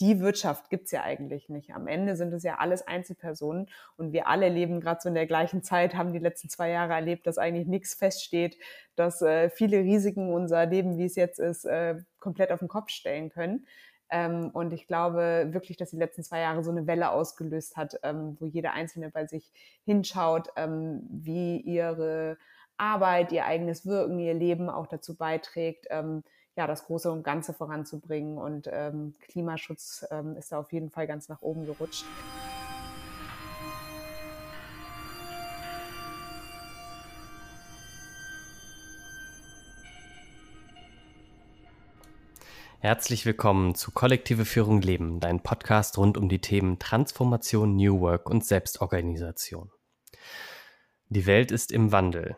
[0.00, 1.72] die Wirtschaft gibt's ja eigentlich nicht.
[1.72, 5.26] Am Ende sind es ja alles Einzelpersonen und wir alle leben gerade so in der
[5.26, 8.58] gleichen Zeit, haben die letzten zwei Jahre erlebt, dass eigentlich nichts feststeht,
[8.96, 12.90] dass äh, viele Risiken unser Leben, wie es jetzt ist, äh, komplett auf den Kopf
[12.90, 13.66] stellen können.
[14.10, 17.98] Ähm, und ich glaube wirklich, dass die letzten zwei Jahre so eine Welle ausgelöst hat,
[18.02, 19.50] ähm, wo jeder Einzelne bei sich
[19.84, 22.36] hinschaut, ähm, wie ihre
[22.76, 26.22] Arbeit, ihr eigenes Wirken, ihr Leben auch dazu beiträgt, ähm,
[26.56, 28.38] ja, das Große und Ganze voranzubringen.
[28.38, 32.04] Und ähm, Klimaschutz ähm, ist da auf jeden Fall ganz nach oben gerutscht.
[42.78, 48.28] Herzlich willkommen zu Kollektive Führung Leben, dein Podcast rund um die Themen Transformation, New Work
[48.28, 49.70] und Selbstorganisation.
[51.08, 52.36] Die Welt ist im Wandel.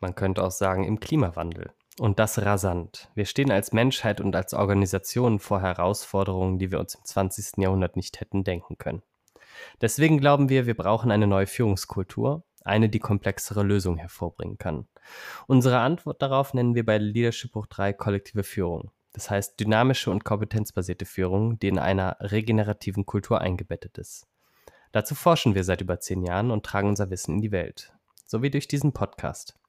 [0.00, 1.74] Man könnte auch sagen im Klimawandel.
[1.98, 3.10] Und das rasant.
[3.14, 7.58] Wir stehen als Menschheit und als Organisation vor Herausforderungen, die wir uns im 20.
[7.58, 9.02] Jahrhundert nicht hätten denken können.
[9.80, 14.86] Deswegen glauben wir, wir brauchen eine neue Führungskultur, eine, die komplexere Lösungen hervorbringen kann.
[15.46, 18.90] Unsere Antwort darauf nennen wir bei Leadership Buch 3 kollektive Führung.
[19.12, 24.26] Das heißt dynamische und kompetenzbasierte Führung, die in einer regenerativen Kultur eingebettet ist.
[24.92, 27.92] Dazu forschen wir seit über zehn Jahren und tragen unser Wissen in die Welt.
[28.26, 29.59] So wie durch diesen Podcast.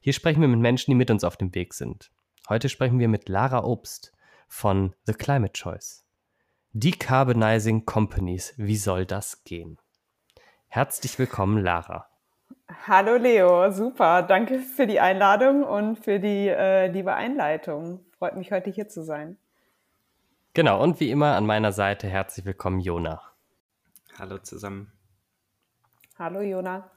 [0.00, 2.10] Hier sprechen wir mit Menschen, die mit uns auf dem Weg sind.
[2.48, 4.12] Heute sprechen wir mit Lara Obst
[4.46, 6.04] von The Climate Choice.
[6.72, 9.78] Decarbonizing Companies, wie soll das gehen?
[10.68, 12.08] Herzlich willkommen, Lara.
[12.86, 14.22] Hallo Leo, super.
[14.22, 18.04] Danke für die Einladung und für die äh, liebe Einleitung.
[18.18, 19.38] Freut mich, heute hier zu sein.
[20.54, 23.22] Genau, und wie immer an meiner Seite herzlich willkommen, Jona.
[24.18, 24.92] Hallo zusammen.
[26.18, 26.90] Hallo Jona.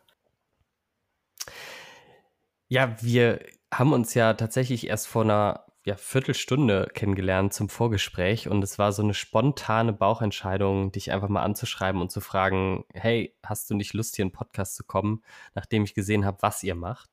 [2.71, 3.41] Ja, wir
[3.73, 8.93] haben uns ja tatsächlich erst vor einer ja, Viertelstunde kennengelernt zum Vorgespräch und es war
[8.93, 13.93] so eine spontane Bauchentscheidung, dich einfach mal anzuschreiben und zu fragen, hey, hast du nicht
[13.93, 15.21] Lust, hier in einen Podcast zu kommen,
[15.53, 17.09] nachdem ich gesehen habe, was ihr macht?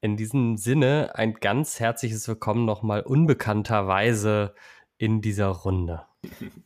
[0.00, 4.54] In diesem Sinne ein ganz herzliches Willkommen nochmal unbekannterweise
[4.96, 6.06] in dieser Runde.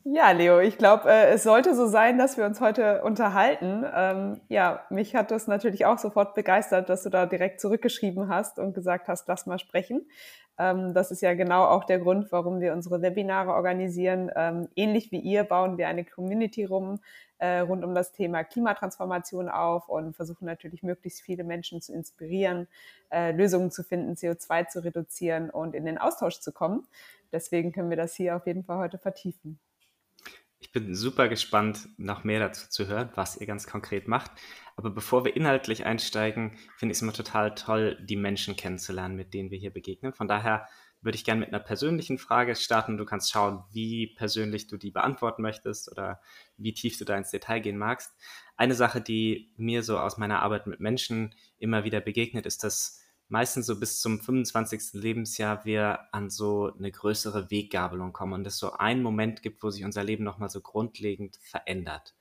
[0.04, 3.84] Ja, Leo, ich glaube, äh, es sollte so sein, dass wir uns heute unterhalten.
[3.94, 8.58] Ähm, ja, mich hat das natürlich auch sofort begeistert, dass du da direkt zurückgeschrieben hast
[8.58, 10.06] und gesagt hast, lass mal sprechen.
[10.60, 14.30] Ähm, das ist ja genau auch der Grund, warum wir unsere Webinare organisieren.
[14.36, 17.00] Ähm, ähnlich wie ihr bauen wir eine Community rum,
[17.38, 22.68] äh, rund um das Thema Klimatransformation auf und versuchen natürlich möglichst viele Menschen zu inspirieren,
[23.10, 26.86] äh, Lösungen zu finden, CO2 zu reduzieren und in den Austausch zu kommen.
[27.32, 29.60] Deswegen können wir das hier auf jeden Fall heute vertiefen.
[30.62, 34.30] Ich bin super gespannt, noch mehr dazu zu hören, was ihr ganz konkret macht.
[34.76, 39.32] Aber bevor wir inhaltlich einsteigen, finde ich es immer total toll, die Menschen kennenzulernen, mit
[39.32, 40.12] denen wir hier begegnen.
[40.12, 40.68] Von daher
[41.00, 42.98] würde ich gerne mit einer persönlichen Frage starten.
[42.98, 46.20] Du kannst schauen, wie persönlich du die beantworten möchtest oder
[46.58, 48.14] wie tief du da ins Detail gehen magst.
[48.56, 52.99] Eine Sache, die mir so aus meiner Arbeit mit Menschen immer wieder begegnet, ist, dass
[53.30, 55.00] meistens so bis zum 25.
[55.00, 59.70] Lebensjahr wir an so eine größere Weggabelung kommen und es so einen Moment gibt, wo
[59.70, 62.14] sich unser Leben nochmal so grundlegend verändert.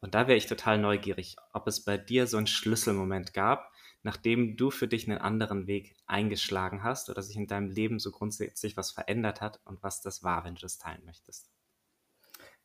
[0.00, 4.56] Und da wäre ich total neugierig, ob es bei dir so einen Schlüsselmoment gab, nachdem
[4.56, 8.76] du für dich einen anderen Weg eingeschlagen hast oder sich in deinem Leben so grundsätzlich
[8.76, 11.50] was verändert hat und was das war, wenn du das teilen möchtest.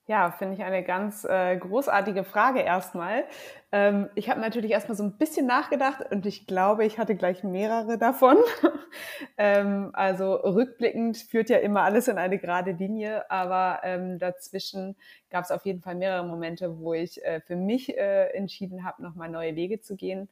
[0.05, 3.23] Ja, finde ich eine ganz äh, großartige Frage erstmal.
[3.71, 7.41] Ähm, ich habe natürlich erstmal so ein bisschen nachgedacht und ich glaube, ich hatte gleich
[7.45, 8.35] mehrere davon.
[9.37, 14.97] ähm, also rückblickend führt ja immer alles in eine gerade Linie, aber ähm, dazwischen
[15.29, 19.01] gab es auf jeden Fall mehrere Momente, wo ich äh, für mich äh, entschieden habe,
[19.01, 20.27] nochmal neue Wege zu gehen.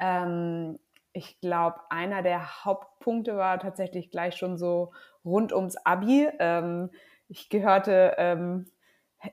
[0.00, 0.80] Ähm,
[1.12, 4.90] ich glaube, einer der Hauptpunkte war tatsächlich gleich schon so
[5.24, 6.28] rund ums Abi.
[6.40, 6.90] Ähm,
[7.28, 8.66] ich gehörte ähm,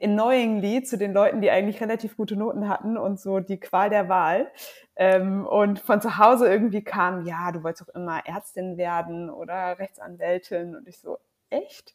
[0.01, 4.09] annoyingly zu den Leuten, die eigentlich relativ gute Noten hatten und so die Qual der
[4.09, 4.51] Wahl.
[4.95, 9.79] Ähm, und von zu Hause irgendwie kam, ja, du wolltest doch immer Ärztin werden oder
[9.79, 10.75] Rechtsanwältin.
[10.75, 11.17] Und ich so,
[11.49, 11.93] echt?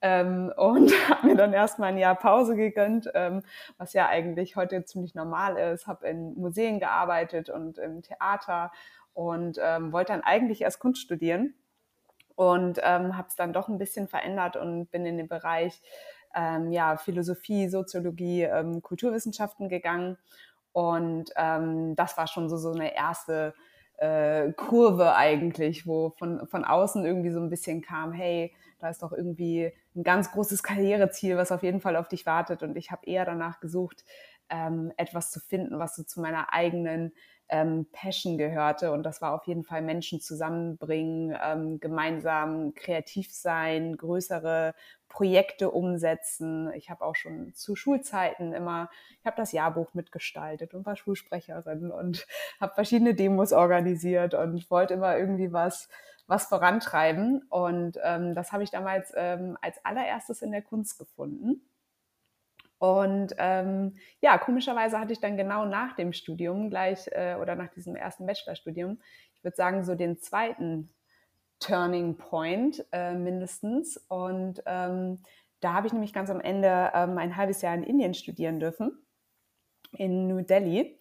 [0.00, 3.42] Ähm, und habe mir dann erstmal ein Jahr Pause gegönnt, ähm,
[3.78, 5.86] was ja eigentlich heute ziemlich normal ist.
[5.86, 8.72] Habe in Museen gearbeitet und im Theater
[9.14, 11.54] und ähm, wollte dann eigentlich erst Kunst studieren
[12.34, 15.80] und ähm, habe es dann doch ein bisschen verändert und bin in den Bereich
[16.36, 20.18] ähm, ja, Philosophie, Soziologie, ähm, Kulturwissenschaften gegangen.
[20.72, 23.54] Und ähm, das war schon so, so eine erste
[23.96, 29.02] äh, Kurve eigentlich, wo von, von außen irgendwie so ein bisschen kam, hey, da ist
[29.02, 32.62] doch irgendwie ein ganz großes Karriereziel, was auf jeden Fall auf dich wartet.
[32.62, 34.04] Und ich habe eher danach gesucht,
[34.50, 37.12] ähm, etwas zu finden, was so zu meiner eigenen
[37.48, 38.92] ähm, Passion gehörte.
[38.92, 44.74] Und das war auf jeden Fall Menschen zusammenbringen, ähm, gemeinsam kreativ sein, größere
[45.08, 46.72] Projekte umsetzen.
[46.74, 48.90] Ich habe auch schon zu Schulzeiten immer,
[49.20, 52.26] ich habe das Jahrbuch mitgestaltet und war Schulsprecherin und
[52.60, 55.88] habe verschiedene Demos organisiert und wollte immer irgendwie was
[56.28, 57.42] was vorantreiben.
[57.50, 61.62] Und ähm, das habe ich damals ähm, als allererstes in der Kunst gefunden.
[62.78, 67.68] Und ähm, ja, komischerweise hatte ich dann genau nach dem Studium gleich äh, oder nach
[67.68, 68.98] diesem ersten Bachelorstudium,
[69.34, 70.90] ich würde sagen, so den zweiten
[71.58, 73.96] Turning Point äh, mindestens.
[74.08, 75.18] Und ähm,
[75.60, 79.06] da habe ich nämlich ganz am Ende ähm, ein halbes Jahr in Indien studieren dürfen,
[79.92, 80.98] in New Delhi.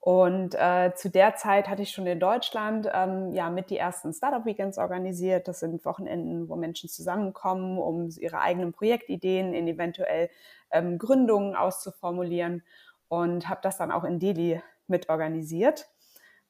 [0.00, 4.12] Und äh, zu der Zeit hatte ich schon in Deutschland ähm, ja mit die ersten
[4.12, 5.46] Startup Weekends organisiert.
[5.46, 10.28] Das sind Wochenenden, wo Menschen zusammenkommen, um ihre eigenen Projektideen in eventuell
[10.72, 12.62] ähm, Gründungen auszuformulieren.
[13.08, 15.86] Und habe das dann auch in Delhi mit organisiert.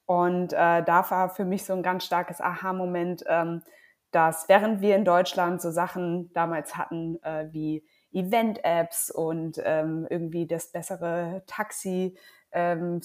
[0.05, 3.63] Und äh, da war für mich so ein ganz starkes Aha-Moment, ähm,
[4.11, 7.83] dass während wir in Deutschland so Sachen damals hatten äh, wie
[8.13, 12.15] Event-Apps und ähm, irgendwie das bessere Taxi,
[12.53, 13.01] ähm,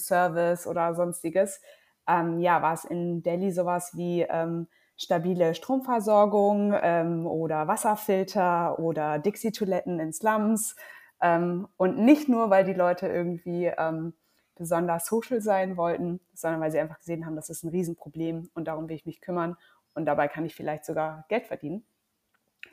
[0.65, 1.61] oder sonstiges,
[2.07, 9.19] ähm, ja, war es in Delhi sowas wie ähm, stabile Stromversorgung ähm, oder Wasserfilter oder
[9.19, 10.75] Dixie-Toiletten in Slums.
[11.21, 14.13] Ähm, und nicht nur, weil die Leute irgendwie ähm,
[14.55, 18.67] besonders social sein wollten, sondern weil sie einfach gesehen haben, das ist ein Riesenproblem und
[18.67, 19.57] darum will ich mich kümmern
[19.93, 21.83] und dabei kann ich vielleicht sogar Geld verdienen.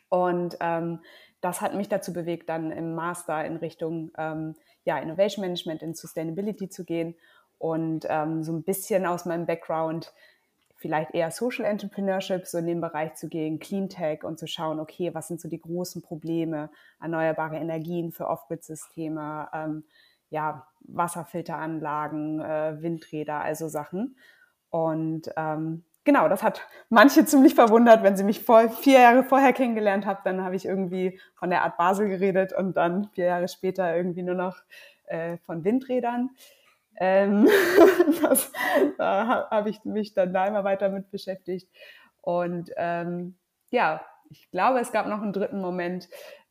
[0.08, 1.00] Und ähm,
[1.40, 4.54] das hat mich dazu bewegt, dann im Master in Richtung ähm,
[4.84, 7.16] ja, Innovation Management in Sustainability zu gehen
[7.58, 10.12] und ähm, so ein bisschen aus meinem Background
[10.76, 14.78] vielleicht eher Social Entrepreneurship, so in den Bereich zu gehen, Clean Tech und zu schauen,
[14.78, 16.70] okay, was sind so die großen Probleme,
[17.00, 19.84] erneuerbare Energien für Off-Grid-Systeme, ähm,
[20.30, 24.16] ja, Wasserfilteranlagen, äh, Windräder, also Sachen.
[24.70, 29.52] Und ähm, genau, das hat manche ziemlich verwundert, wenn sie mich vor, vier Jahre vorher
[29.52, 33.48] kennengelernt haben, dann habe ich irgendwie von der Art Basel geredet und dann vier Jahre
[33.48, 34.58] später irgendwie nur noch
[35.06, 36.30] äh, von Windrädern.
[36.98, 37.48] Ähm,
[38.22, 38.52] das,
[38.98, 41.68] da habe ich mich dann da immer weiter mit beschäftigt.
[42.22, 43.36] Und ähm,
[43.70, 46.08] ja, ich glaube, es gab noch einen dritten Moment.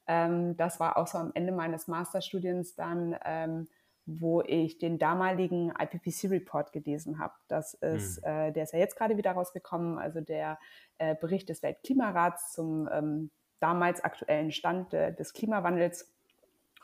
[0.07, 3.67] Ähm, das war auch so am Ende meines Masterstudiens dann, ähm,
[4.05, 7.33] wo ich den damaligen IPPC-Report gelesen habe.
[7.47, 8.27] Das ist, mhm.
[8.29, 10.59] äh, der ist ja jetzt gerade wieder rausgekommen, also der
[10.99, 16.14] äh, Bericht des Weltklimarats zum ähm, damals aktuellen Stand äh, des Klimawandels.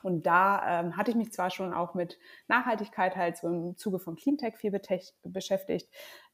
[0.04, 4.00] Und da ähm, hatte ich mich zwar schon auch mit Nachhaltigkeit halt so im Zuge
[4.00, 4.72] von Cleantech viel
[5.24, 5.90] beschäftigt,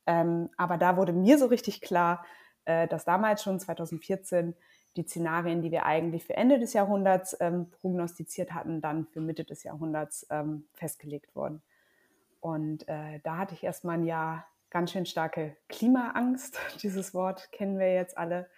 [0.05, 2.25] ähm, aber da wurde mir so richtig klar,
[2.65, 4.55] äh, dass damals schon 2014
[4.95, 9.43] die Szenarien, die wir eigentlich für Ende des Jahrhunderts ähm, prognostiziert hatten, dann für Mitte
[9.43, 11.61] des Jahrhunderts ähm, festgelegt wurden.
[12.39, 16.57] Und äh, da hatte ich erstmal ein Jahr ganz schön starke Klimaangst.
[16.81, 18.49] Dieses Wort kennen wir jetzt alle.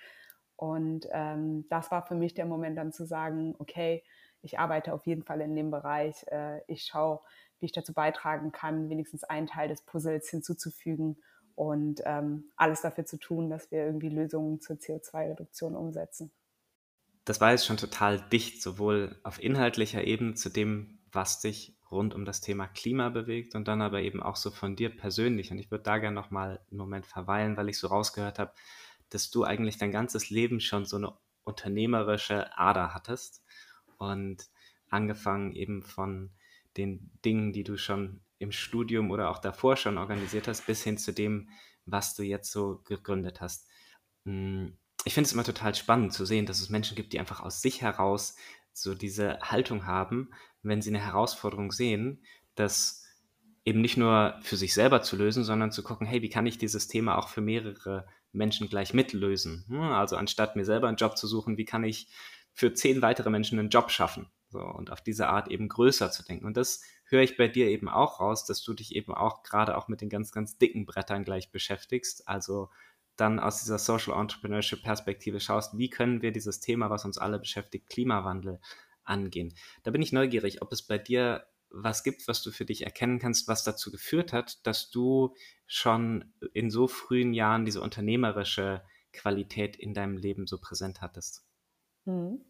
[0.56, 4.04] Und ähm, das war für mich der Moment dann zu sagen, okay,
[4.42, 6.26] ich arbeite auf jeden Fall in dem Bereich.
[6.28, 7.20] Äh, ich schaue,
[7.60, 11.18] wie ich dazu beitragen kann, wenigstens einen Teil des Puzzles hinzuzufügen
[11.56, 16.32] und ähm, alles dafür zu tun, dass wir irgendwie Lösungen zur CO2-Reduktion umsetzen.
[17.26, 22.14] Das war jetzt schon total dicht, sowohl auf inhaltlicher Ebene zu dem, was dich rund
[22.14, 25.52] um das Thema Klima bewegt und dann aber eben auch so von dir persönlich.
[25.52, 28.54] Und ich würde da gerne nochmal einen Moment verweilen, weil ich so rausgehört habe,
[29.10, 31.14] dass du eigentlich dein ganzes Leben schon so eine
[31.44, 33.44] unternehmerische Ader hattest
[34.00, 34.50] und
[34.90, 36.32] angefangen eben von
[36.78, 40.98] den Dingen, die du schon im Studium oder auch davor schon organisiert hast, bis hin
[40.98, 41.50] zu dem,
[41.86, 43.68] was du jetzt so gegründet hast.
[44.26, 47.42] Hm, ich finde es immer total spannend zu sehen, dass es Menschen gibt, die einfach
[47.42, 48.36] aus sich heraus
[48.74, 50.32] so diese Haltung haben,
[50.64, 52.24] wenn sie eine Herausforderung sehen,
[52.56, 53.04] das
[53.66, 56.58] eben nicht nur für sich selber zu lösen, sondern zu gucken, hey, wie kann ich
[56.58, 59.66] dieses Thema auch für mehrere Menschen gleich mitlösen?
[59.68, 62.08] Hm, also anstatt mir selber einen Job zu suchen, wie kann ich
[62.54, 64.30] für zehn weitere Menschen einen Job schaffen?
[64.50, 66.46] So, und auf diese Art eben größer zu denken.
[66.46, 69.78] Und das höre ich bei dir eben auch raus, dass du dich eben auch gerade
[69.78, 72.28] auch mit den ganz, ganz dicken Brettern gleich beschäftigst.
[72.28, 72.70] Also
[73.16, 77.38] dann aus dieser Social Entrepreneurship Perspektive schaust, wie können wir dieses Thema, was uns alle
[77.38, 78.60] beschäftigt, Klimawandel
[79.04, 79.54] angehen.
[79.84, 83.20] Da bin ich neugierig, ob es bei dir was gibt, was du für dich erkennen
[83.20, 85.36] kannst, was dazu geführt hat, dass du
[85.68, 88.82] schon in so frühen Jahren diese unternehmerische
[89.14, 91.46] Qualität in deinem Leben so präsent hattest.
[92.06, 92.42] Mhm.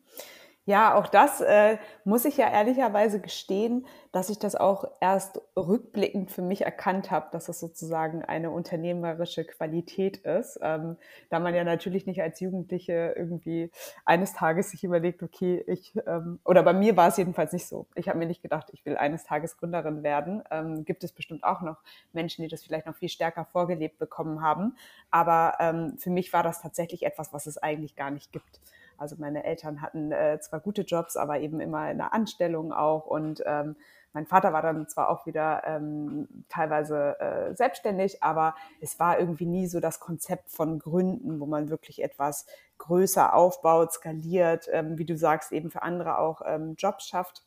[0.65, 6.29] Ja, auch das äh, muss ich ja ehrlicherweise gestehen, dass ich das auch erst rückblickend
[6.31, 10.59] für mich erkannt habe, dass das sozusagen eine unternehmerische Qualität ist.
[10.61, 10.97] Ähm,
[11.31, 13.71] da man ja natürlich nicht als Jugendliche irgendwie
[14.05, 17.87] eines Tages sich überlegt, okay, ich, ähm, oder bei mir war es jedenfalls nicht so.
[17.95, 20.43] Ich habe mir nicht gedacht, ich will eines Tages Gründerin werden.
[20.51, 21.77] Ähm, gibt es bestimmt auch noch
[22.13, 24.75] Menschen, die das vielleicht noch viel stärker vorgelebt bekommen haben.
[25.09, 28.61] Aber ähm, für mich war das tatsächlich etwas, was es eigentlich gar nicht gibt.
[28.99, 33.05] Also meine Eltern hatten äh, zwar gute Jobs, aber eben immer in der Anstellung auch.
[33.05, 33.75] Und ähm,
[34.13, 39.45] mein Vater war dann zwar auch wieder ähm, teilweise äh, selbstständig, aber es war irgendwie
[39.45, 42.45] nie so das Konzept von Gründen, wo man wirklich etwas
[42.79, 47.43] größer aufbaut, skaliert, ähm, wie du sagst, eben für andere auch ähm, Jobs schafft.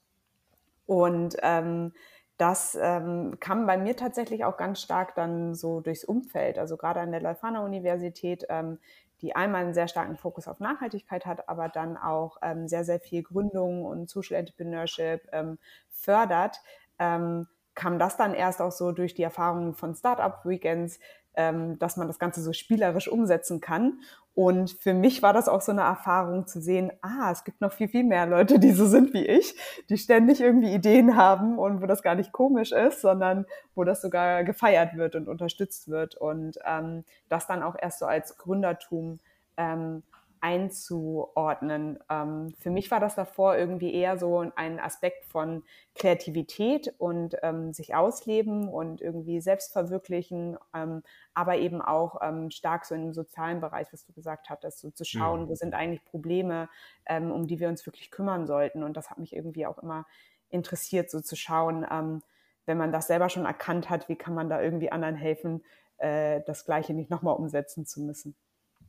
[0.86, 1.92] Und ähm,
[2.38, 6.58] das ähm, kam bei mir tatsächlich auch ganz stark dann so durchs Umfeld.
[6.58, 8.78] Also gerade an der Leuphana Universität ähm,
[9.22, 13.00] die einmal einen sehr starken Fokus auf Nachhaltigkeit hat, aber dann auch ähm, sehr, sehr
[13.00, 16.58] viel Gründung und Social Entrepreneurship ähm, fördert,
[16.98, 20.98] ähm, kam das dann erst auch so durch die Erfahrungen von Startup-Weekends,
[21.34, 24.00] ähm, dass man das Ganze so spielerisch umsetzen kann.
[24.34, 27.72] Und für mich war das auch so eine Erfahrung zu sehen, ah, es gibt noch
[27.72, 29.54] viel, viel mehr Leute, die so sind wie ich,
[29.90, 34.00] die ständig irgendwie Ideen haben und wo das gar nicht komisch ist, sondern wo das
[34.00, 36.14] sogar gefeiert wird und unterstützt wird.
[36.14, 39.20] Und ähm, das dann auch erst so als Gründertum
[39.58, 40.02] ähm,
[40.42, 42.00] einzuordnen.
[42.10, 45.62] Ähm, für mich war das davor irgendwie eher so ein Aspekt von
[45.94, 52.84] Kreativität und ähm, sich ausleben und irgendwie selbst verwirklichen, ähm, aber eben auch ähm, stark
[52.84, 55.48] so im sozialen Bereich, was du gesagt hattest, so zu schauen, mhm.
[55.48, 56.68] wo sind eigentlich Probleme,
[57.06, 58.82] ähm, um die wir uns wirklich kümmern sollten.
[58.82, 60.06] Und das hat mich irgendwie auch immer
[60.48, 62.20] interessiert, so zu schauen, ähm,
[62.66, 65.62] wenn man das selber schon erkannt hat, wie kann man da irgendwie anderen helfen,
[65.98, 68.34] äh, das Gleiche nicht nochmal umsetzen zu müssen.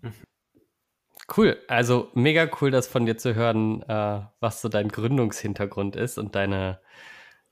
[0.02, 0.14] Mhm.
[1.36, 6.18] Cool, also mega cool, das von dir zu hören, äh, was so dein Gründungshintergrund ist
[6.18, 6.80] und deine,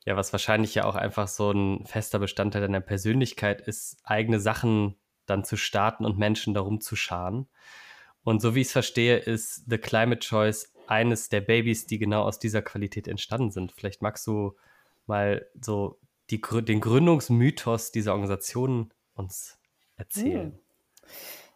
[0.05, 4.97] ja, was wahrscheinlich ja auch einfach so ein fester Bestandteil deiner Persönlichkeit ist, eigene Sachen
[5.25, 7.47] dann zu starten und Menschen darum zu scharen.
[8.23, 12.23] Und so wie ich es verstehe, ist The Climate Choice eines der Babys, die genau
[12.23, 13.71] aus dieser Qualität entstanden sind.
[13.71, 14.55] Vielleicht magst du
[15.07, 15.97] mal so
[16.29, 19.57] die, den Gründungsmythos dieser Organisation uns
[19.95, 20.51] erzählen.
[20.51, 20.59] Hm.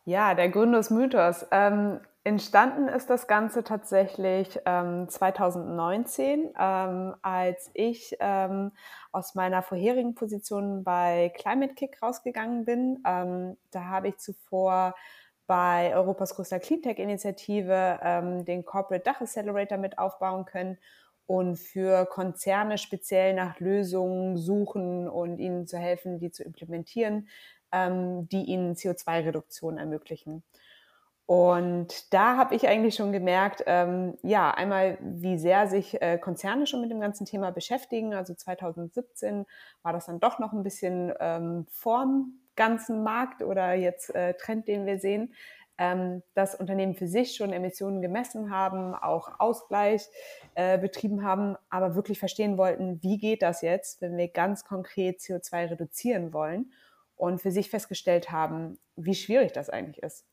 [0.05, 1.45] Ja, der Gründungsmythos.
[1.51, 8.71] Ähm, entstanden ist das Ganze tatsächlich ähm, 2019, ähm, als ich ähm,
[9.11, 13.01] aus meiner vorherigen Position bei Climate Kick rausgegangen bin.
[13.07, 14.95] Ähm, da habe ich zuvor
[15.47, 20.77] bei Europas größter Cleantech-Initiative ähm, den Corporate Dach Accelerator mit aufbauen können
[21.27, 27.27] und für Konzerne speziell nach Lösungen suchen und ihnen zu helfen, die zu implementieren
[27.75, 30.43] ähm, die ihnen CO2-Reduktion ermöglichen.
[31.27, 36.67] Und da habe ich eigentlich schon gemerkt, ähm, ja, einmal, wie sehr sich äh, Konzerne
[36.67, 38.13] schon mit dem ganzen Thema beschäftigen.
[38.13, 39.45] Also 2017
[39.81, 44.67] war das dann doch noch ein bisschen ähm, vorm ganzen Markt oder jetzt äh, Trend,
[44.67, 45.33] den wir sehen,
[45.77, 50.07] ähm, dass Unternehmen für sich schon Emissionen gemessen haben, auch Ausgleich
[50.53, 55.19] äh, betrieben haben, aber wirklich verstehen wollten, wie geht das jetzt, wenn wir ganz konkret
[55.19, 56.71] CO2 reduzieren wollen
[57.15, 60.23] und für sich festgestellt haben, wie schwierig das eigentlich ist.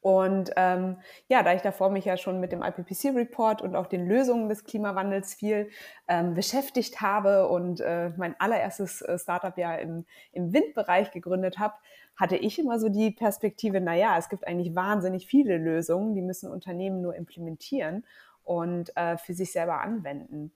[0.00, 4.06] Und ähm, ja, da ich davor mich ja schon mit dem IPCC-Report und auch den
[4.06, 5.70] Lösungen des Klimawandels viel
[6.06, 11.74] ähm, beschäftigt habe und äh, mein allererstes äh, Startup ja im, im Windbereich gegründet habe,
[12.16, 16.22] hatte ich immer so die Perspektive, na ja, es gibt eigentlich wahnsinnig viele Lösungen, die
[16.22, 18.04] müssen Unternehmen nur implementieren
[18.44, 20.52] und äh, für sich selber anwenden.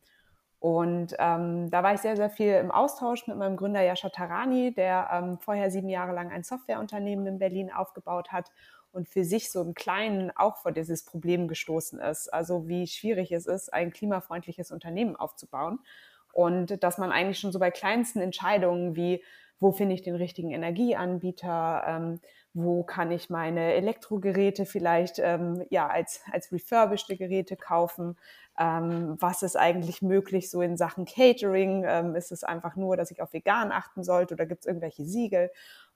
[0.61, 4.73] Und ähm, da war ich sehr, sehr viel im Austausch mit meinem Gründer Yasha Tarani,
[4.73, 8.53] der ähm, vorher sieben Jahre lang ein Softwareunternehmen in Berlin aufgebaut hat
[8.93, 12.33] und für sich so im Kleinen auch vor dieses Problem gestoßen ist.
[12.33, 15.79] Also wie schwierig es ist, ein klimafreundliches Unternehmen aufzubauen.
[16.33, 19.23] Und dass man eigentlich schon so bei kleinsten Entscheidungen wie,
[19.61, 22.21] wo finde ich den richtigen Energieanbieter, ähm,
[22.55, 28.17] wo kann ich meine Elektrogeräte vielleicht ähm, ja, als, als refurbished Geräte kaufen,
[28.59, 33.11] ähm, was ist eigentlich möglich so in Sachen Catering, ähm, ist es einfach nur, dass
[33.11, 35.51] ich auf vegan achten sollte oder gibt es irgendwelche Siegel?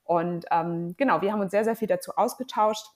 [0.06, 2.86] Und ähm, genau, wir haben uns sehr, sehr viel dazu ausgetauscht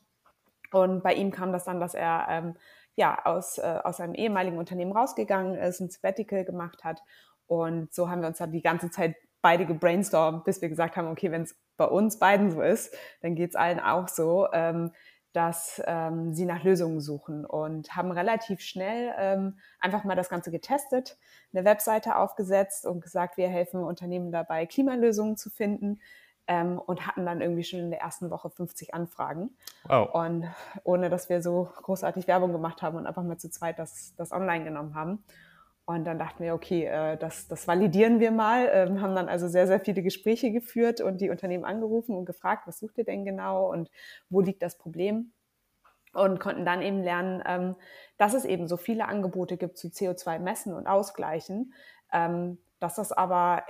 [0.72, 2.54] und bei ihm kam das dann, dass er ähm,
[2.94, 7.02] ja, aus, äh, aus einem ehemaligen Unternehmen rausgegangen ist, ein Sabbatical gemacht hat
[7.46, 11.08] und so haben wir uns dann die ganze Zeit beide gebrainstormt, bis wir gesagt haben,
[11.08, 14.92] okay, wenn es bei uns beiden so ist, dann geht es allen auch so, ähm,
[15.32, 20.50] dass ähm, sie nach Lösungen suchen und haben relativ schnell ähm, einfach mal das Ganze
[20.50, 21.18] getestet,
[21.52, 26.00] eine Webseite aufgesetzt und gesagt, wir helfen Unternehmen dabei, Klimalösungen zu finden.
[26.50, 29.50] Ähm, und hatten dann irgendwie schon in der ersten Woche 50 Anfragen.
[29.84, 30.12] Wow.
[30.12, 30.48] Und
[30.82, 34.32] ohne dass wir so großartig Werbung gemacht haben und einfach mal zu zweit das, das
[34.32, 35.22] online genommen haben.
[35.84, 39.46] Und dann dachten wir, okay, äh, das, das validieren wir mal, ähm, haben dann also
[39.46, 43.24] sehr, sehr viele Gespräche geführt und die Unternehmen angerufen und gefragt, was sucht ihr denn
[43.24, 43.88] genau und
[44.28, 45.32] wo liegt das Problem?
[46.12, 47.76] Und konnten dann eben lernen, ähm,
[48.18, 51.74] dass es eben so viele Angebote gibt zu CO2-Messen und Ausgleichen,
[52.12, 53.62] ähm, dass das aber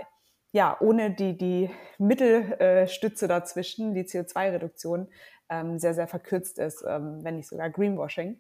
[0.53, 5.09] ja ohne die, die Mittelstütze dazwischen, die CO2-Reduktion,
[5.77, 8.39] sehr, sehr verkürzt ist, wenn nicht sogar Greenwashing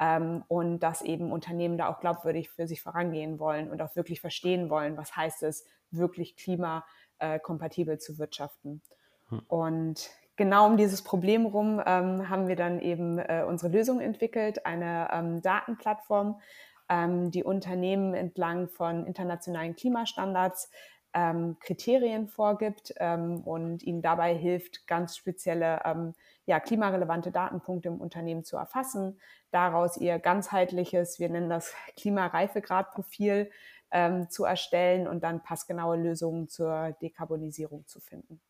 [0.00, 4.20] ähm, und dass eben Unternehmen da auch glaubwürdig für sich vorangehen wollen und auch wirklich
[4.20, 8.82] verstehen wollen, was heißt es, wirklich klimakompatibel zu wirtschaften.
[9.28, 9.42] Hm.
[9.48, 14.64] Und genau um dieses Problem rum ähm, haben wir dann eben äh, unsere Lösung entwickelt,
[14.66, 16.40] eine ähm, Datenplattform,
[16.88, 20.70] ähm, die Unternehmen entlang von internationalen Klimastandards
[21.14, 26.14] ähm, Kriterien vorgibt ähm, und ihnen dabei hilft, ganz spezielle ähm,
[26.46, 29.18] ja, klimarelevante Datenpunkte im Unternehmen zu erfassen,
[29.50, 33.50] daraus ihr ganzheitliches, wir nennen das Klimareifegradprofil,
[33.90, 38.40] ähm, zu erstellen und dann passgenaue Lösungen zur Dekarbonisierung zu finden.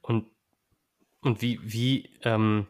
[0.00, 0.30] Und,
[1.22, 2.68] und wie, wie, ähm,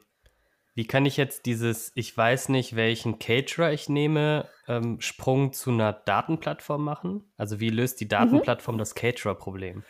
[0.75, 5.71] wie kann ich jetzt dieses, ich weiß nicht, welchen Caterer ich nehme, ähm, Sprung zu
[5.71, 7.31] einer Datenplattform machen?
[7.37, 8.11] Also wie löst die mhm.
[8.11, 8.79] Datenplattform mhm.
[8.79, 9.85] das Caterer-Problem?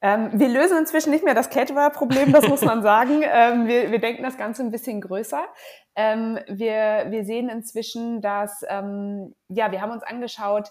[0.00, 3.22] Ähm, wir lösen inzwischen nicht mehr das Caterer-Problem, das muss man sagen.
[3.24, 5.42] Ähm, wir, wir, denken das Ganze ein bisschen größer.
[5.96, 10.68] Ähm, wir, wir sehen inzwischen, dass, ähm, ja, wir haben uns angeschaut,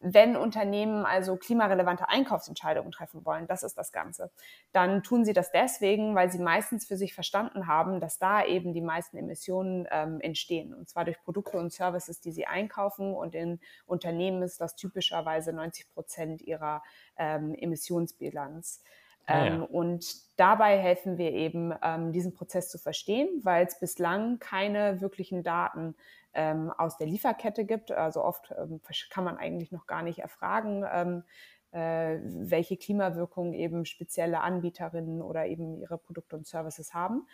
[0.00, 4.30] wenn Unternehmen also klimarelevante Einkaufsentscheidungen treffen wollen, das ist das Ganze,
[4.72, 8.74] dann tun sie das deswegen, weil sie meistens für sich verstanden haben, dass da eben
[8.74, 10.74] die meisten Emissionen ähm, entstehen.
[10.74, 13.14] Und zwar durch Produkte und Services, die sie einkaufen.
[13.14, 16.82] Und in Unternehmen ist das typischerweise 90 Prozent ihrer
[17.16, 18.82] ähm, Emissionsbilanz.
[19.26, 19.54] Ah, ja.
[19.54, 20.04] ähm, und
[20.38, 25.94] dabei helfen wir eben, ähm, diesen Prozess zu verstehen, weil es bislang keine wirklichen Daten
[26.34, 27.90] ähm, aus der Lieferkette gibt.
[27.92, 31.24] Also oft ähm, kann man eigentlich noch gar nicht erfragen, ähm,
[31.72, 37.26] äh, welche Klimawirkungen eben spezielle Anbieterinnen oder eben ihre Produkte und Services haben.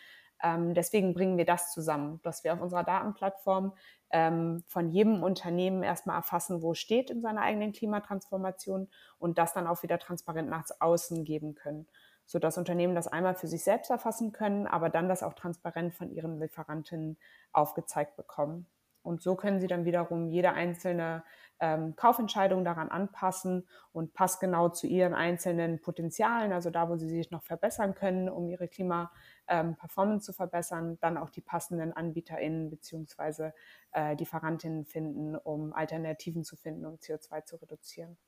[0.42, 3.72] Ähm, deswegen bringen wir das zusammen, dass wir auf unserer Datenplattform
[4.10, 8.88] ähm, von jedem Unternehmen erstmal erfassen, wo steht in seiner eigenen Klimatransformation
[9.18, 11.86] und das dann auch wieder transparent nach außen geben können,
[12.26, 16.10] sodass Unternehmen das einmal für sich selbst erfassen können, aber dann das auch transparent von
[16.10, 17.16] ihren Lieferantinnen
[17.52, 18.66] aufgezeigt bekommen.
[19.06, 21.22] Und so können Sie dann wiederum jede einzelne
[21.60, 27.30] ähm, Kaufentscheidung daran anpassen und passgenau zu Ihren einzelnen Potenzialen, also da, wo Sie sich
[27.30, 33.52] noch verbessern können, um Ihre Klima-Performance ähm, zu verbessern, dann auch die passenden AnbieterInnen bzw.
[33.94, 38.18] Äh, Lieferantinnen finden, um Alternativen zu finden, um CO2 zu reduzieren.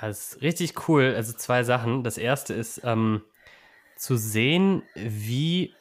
[0.00, 1.14] Das ist richtig cool.
[1.16, 2.04] Also zwei Sachen.
[2.04, 3.22] Das erste ist ähm,
[3.96, 5.74] zu sehen, wie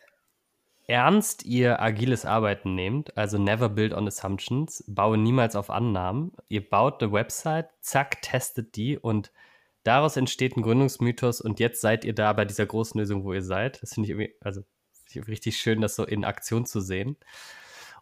[0.89, 6.31] ernst ihr agiles Arbeiten nehmt, also never build on assumptions, baue niemals auf Annahmen.
[6.47, 9.31] Ihr baut eine Website, zack, testet die und
[9.83, 13.43] daraus entsteht ein Gründungsmythos und jetzt seid ihr da bei dieser großen Lösung, wo ihr
[13.43, 13.81] seid.
[13.83, 14.61] Das finde ich irgendwie, also
[15.27, 17.17] richtig schön, das so in Aktion zu sehen.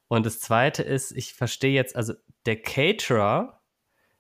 [0.08, 2.14] Und das zweite ist, ich verstehe jetzt, also
[2.46, 3.57] der Caterer,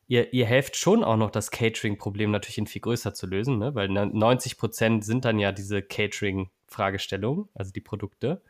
[0.07, 3.75] ihr, ihr helft schon auch noch, das Catering-Problem natürlich in viel größer zu lösen, ne?
[3.75, 8.41] weil 90 Prozent sind dann ja diese Catering- Fragestellung, also die Produkte.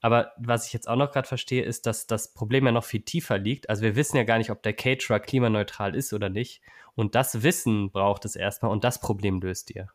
[0.00, 3.02] Aber was ich jetzt auch noch gerade verstehe, ist, dass das Problem ja noch viel
[3.02, 3.68] tiefer liegt.
[3.68, 6.62] Also wir wissen ja gar nicht, ob der Caterer klimaneutral ist oder nicht.
[6.94, 9.88] Und das Wissen braucht es erstmal und das Problem löst ihr.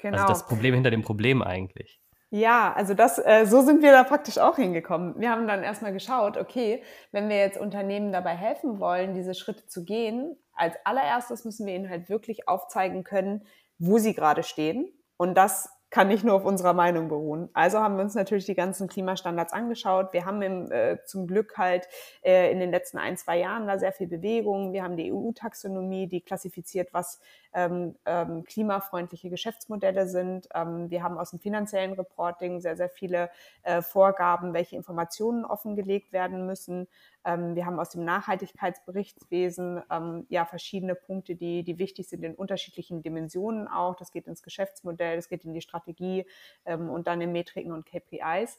[0.00, 0.18] Genau.
[0.18, 1.98] Also das Problem hinter dem Problem eigentlich.
[2.30, 5.14] Ja, also das, äh, so sind wir da praktisch auch hingekommen.
[5.18, 9.66] Wir haben dann erstmal geschaut, okay, wenn wir jetzt Unternehmen dabei helfen wollen, diese Schritte
[9.66, 13.46] zu gehen, als allererstes müssen wir ihnen halt wirklich aufzeigen können,
[13.78, 14.92] wo sie gerade stehen.
[15.16, 17.48] Und das kann nicht nur auf unserer Meinung beruhen.
[17.54, 20.12] Also haben wir uns natürlich die ganzen Klimastandards angeschaut.
[20.12, 21.88] Wir haben im, äh, zum Glück halt
[22.22, 24.72] äh, in den letzten ein, zwei Jahren da sehr viel Bewegung.
[24.72, 27.20] Wir haben die EU-Taxonomie, die klassifiziert, was
[27.54, 30.48] ähm, ähm, klimafreundliche Geschäftsmodelle sind.
[30.54, 33.30] Ähm, wir haben aus dem finanziellen Reporting sehr, sehr viele
[33.62, 36.86] äh, Vorgaben, welche Informationen offengelegt werden müssen.
[37.28, 42.34] Ähm, wir haben aus dem Nachhaltigkeitsberichtswesen ähm, ja verschiedene Punkte, die, die wichtig sind in
[42.34, 43.96] unterschiedlichen Dimensionen auch.
[43.96, 46.26] Das geht ins Geschäftsmodell, das geht in die Strategie
[46.64, 48.58] ähm, und dann in Metriken und KPIs.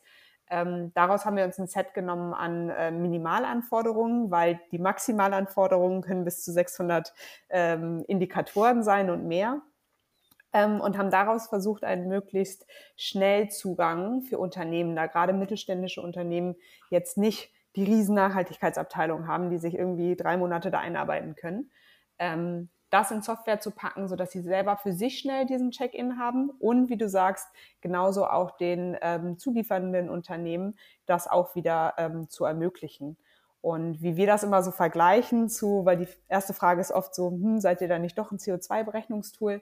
[0.52, 6.24] Ähm, daraus haben wir uns ein Set genommen an äh, Minimalanforderungen, weil die Maximalanforderungen können
[6.24, 7.14] bis zu 600
[7.50, 9.62] ähm, Indikatoren sein und mehr.
[10.54, 16.56] Ähm, und haben daraus versucht, einen möglichst schnell Zugang für Unternehmen, da gerade mittelständische Unternehmen
[16.90, 21.72] jetzt nicht die riesen Nachhaltigkeitsabteilung haben, die sich irgendwie drei Monate da einarbeiten können,
[22.18, 26.50] ähm, das in Software zu packen, sodass sie selber für sich schnell diesen Check-in haben
[26.50, 27.48] und wie du sagst,
[27.82, 33.18] genauso auch den ähm, zuliefernden Unternehmen das auch wieder ähm, zu ermöglichen.
[33.62, 37.30] Und wie wir das immer so vergleichen zu, weil die erste Frage ist oft so,
[37.30, 39.62] hm, seid ihr da nicht doch ein CO2-Berechnungstool,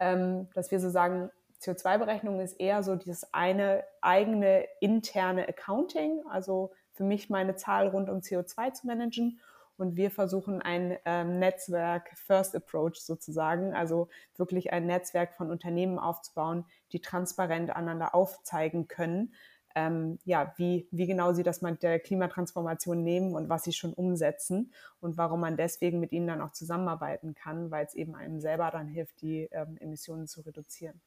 [0.00, 1.30] ähm, dass wir so sagen,
[1.62, 8.10] CO2-Berechnung ist eher so dieses eine eigene interne Accounting, also für mich meine Zahl rund
[8.10, 9.40] um CO2 zu managen.
[9.76, 15.98] Und wir versuchen ein ähm, Netzwerk First Approach sozusagen, also wirklich ein Netzwerk von Unternehmen
[15.98, 19.34] aufzubauen, die transparent aneinander aufzeigen können,
[19.74, 23.92] ähm, ja, wie, wie genau sie das mit der Klimatransformation nehmen und was sie schon
[23.92, 28.40] umsetzen und warum man deswegen mit ihnen dann auch zusammenarbeiten kann, weil es eben einem
[28.40, 31.02] selber dann hilft, die ähm, Emissionen zu reduzieren.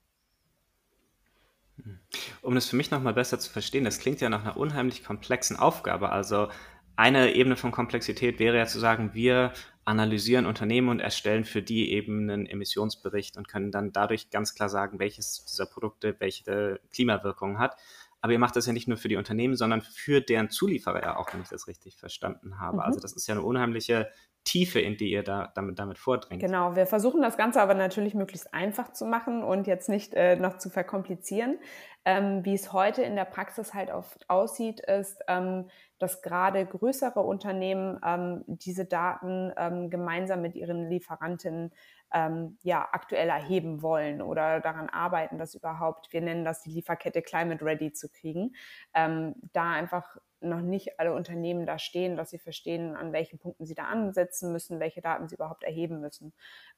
[2.41, 5.57] Um das für mich nochmal besser zu verstehen, das klingt ja nach einer unheimlich komplexen
[5.57, 6.11] Aufgabe.
[6.11, 6.49] Also
[6.95, 9.53] eine Ebene von Komplexität wäre ja zu sagen, wir
[9.85, 14.69] analysieren Unternehmen und erstellen für die eben einen Emissionsbericht und können dann dadurch ganz klar
[14.69, 17.75] sagen, welches dieser Produkte welche Klimawirkung hat.
[18.21, 21.17] Aber ihr macht das ja nicht nur für die Unternehmen, sondern für deren Zulieferer ja
[21.17, 22.77] auch, wenn ich das richtig verstanden habe.
[22.77, 22.82] Mhm.
[22.82, 24.10] Also das ist ja eine unheimliche
[24.43, 26.41] Tiefe, in die ihr da damit, damit vordringt.
[26.41, 30.38] Genau, wir versuchen das Ganze aber natürlich möglichst einfach zu machen und jetzt nicht äh,
[30.38, 31.60] noch zu verkomplizieren.
[32.05, 37.19] Ähm, wie es heute in der Praxis halt oft aussieht, ist, ähm, dass gerade größere
[37.19, 41.73] Unternehmen ähm, diese Daten ähm, gemeinsam mit ihren Lieferanten
[42.13, 47.21] ähm, ja, aktuell erheben wollen oder daran arbeiten, dass überhaupt, wir nennen das die Lieferkette
[47.21, 48.55] Climate Ready zu kriegen,
[48.93, 53.65] ähm, da einfach noch nicht alle Unternehmen da stehen, dass sie verstehen, an welchen Punkten
[53.65, 56.31] sie da ansetzen müssen, welche Daten sie überhaupt erheben müssen.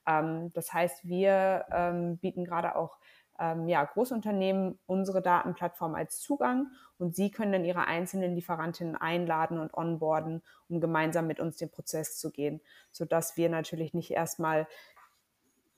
[0.04, 2.98] Das heißt, wir bieten gerade auch
[3.42, 6.68] ähm, ja, Großunternehmen unsere Datenplattform als Zugang
[7.00, 11.72] und sie können dann ihre einzelnen Lieferantinnen einladen und onboarden, um gemeinsam mit uns den
[11.72, 14.68] Prozess zu gehen, sodass wir natürlich nicht erstmal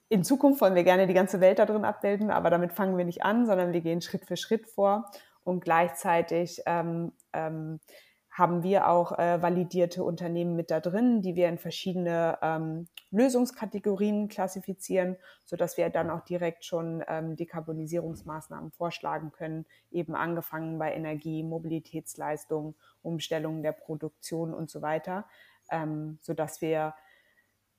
[0.09, 3.05] in Zukunft wollen wir gerne die ganze Welt da drin abbilden, aber damit fangen wir
[3.05, 5.09] nicht an, sondern wir gehen Schritt für Schritt vor
[5.43, 7.79] und gleichzeitig ähm, ähm,
[8.33, 14.27] haben wir auch äh, validierte Unternehmen mit da drin, die wir in verschiedene ähm, Lösungskategorien
[14.27, 20.95] klassifizieren, so dass wir dann auch direkt schon ähm, Dekarbonisierungsmaßnahmen vorschlagen können, eben angefangen bei
[20.95, 25.25] Energie, Mobilitätsleistung, Umstellung der Produktion und so weiter,
[25.69, 26.95] ähm, so dass wir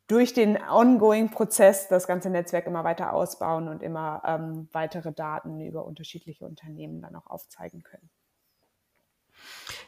[0.07, 5.61] durch den ongoing Prozess das ganze Netzwerk immer weiter ausbauen und immer ähm, weitere Daten
[5.61, 8.09] über unterschiedliche Unternehmen dann auch aufzeigen können.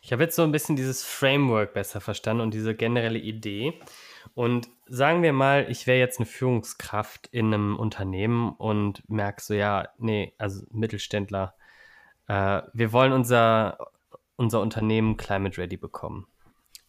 [0.02, 3.80] Ich habe jetzt so ein bisschen dieses Framework besser verstanden und diese generelle Idee.
[4.34, 9.54] Und sagen wir mal, ich wäre jetzt eine Führungskraft in einem Unternehmen und merke so,
[9.54, 11.54] ja, nee, also Mittelständler,
[12.28, 13.78] äh, wir wollen unser,
[14.36, 16.26] unser Unternehmen climate ready bekommen.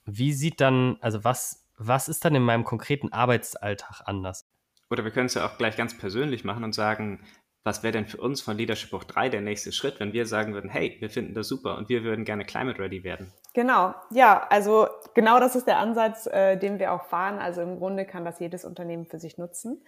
[0.05, 4.47] Wie sieht dann, also was was ist dann in meinem konkreten Arbeitsalltag anders?
[4.89, 7.23] Oder wir können es ja auch gleich ganz persönlich machen und sagen,
[7.67, 10.53] was wäre denn für uns von Leadership Hoch 3 der nächste Schritt, wenn wir sagen
[10.53, 13.33] würden, hey, wir finden das super und wir würden gerne climate ready werden?
[13.53, 17.39] Genau, ja, also genau das ist der Ansatz, äh, den wir auch fahren.
[17.39, 19.83] Also im Grunde kann das jedes Unternehmen für sich nutzen.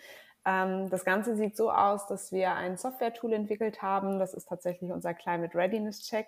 [0.45, 4.19] Ähm, das Ganze sieht so aus, dass wir ein Software-Tool entwickelt haben.
[4.19, 6.27] Das ist tatsächlich unser Climate Readiness Check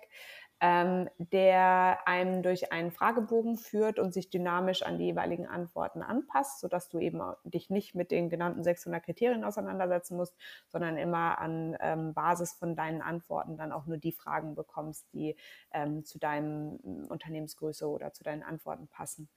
[0.62, 6.60] ähm, der einem durch einen Fragebogen führt und sich dynamisch an die jeweiligen Antworten anpasst,
[6.60, 10.36] sodass du eben dich nicht mit den genannten 600 Kriterien auseinandersetzen musst,
[10.68, 15.34] sondern immer an ähm, Basis von deinen Antworten dann auch nur die Fragen bekommst, die
[15.72, 16.76] ähm, zu deinem
[17.08, 19.28] Unternehmensgröße oder zu deinen Antworten passen.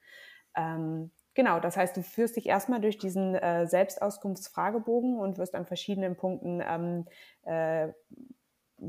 [0.56, 5.66] Ähm, Genau, das heißt, du führst dich erstmal durch diesen äh, Selbstauskunftsfragebogen und wirst an
[5.66, 7.06] verschiedenen Punkten ähm,
[7.44, 7.92] äh,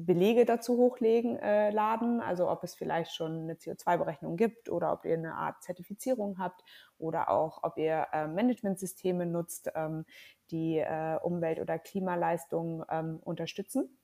[0.04, 5.04] Belege dazu hochlegen, äh, laden, also ob es vielleicht schon eine CO2-Berechnung gibt oder ob
[5.04, 6.62] ihr eine Art Zertifizierung habt
[6.98, 10.04] oder auch ob ihr äh, Managementsysteme nutzt, ähm,
[10.50, 13.96] die äh, Umwelt- oder Klimaleistungen ähm, unterstützen.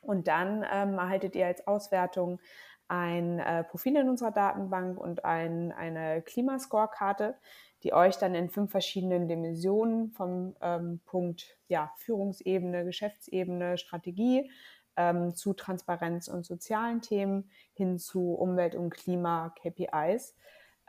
[0.00, 2.40] Und dann ähm, erhaltet ihr als Auswertung
[2.88, 7.36] ein äh, Profil in unserer Datenbank und ein, eine Klimascore-Karte,
[7.84, 14.50] die euch dann in fünf verschiedenen Dimensionen vom ähm, Punkt ja, Führungsebene, Geschäftsebene, Strategie
[14.96, 20.34] ähm, zu Transparenz und sozialen Themen hin zu Umwelt- und Klima-KPIs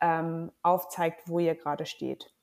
[0.02, 2.34] ähm, aufzeigt, wo ihr gerade steht.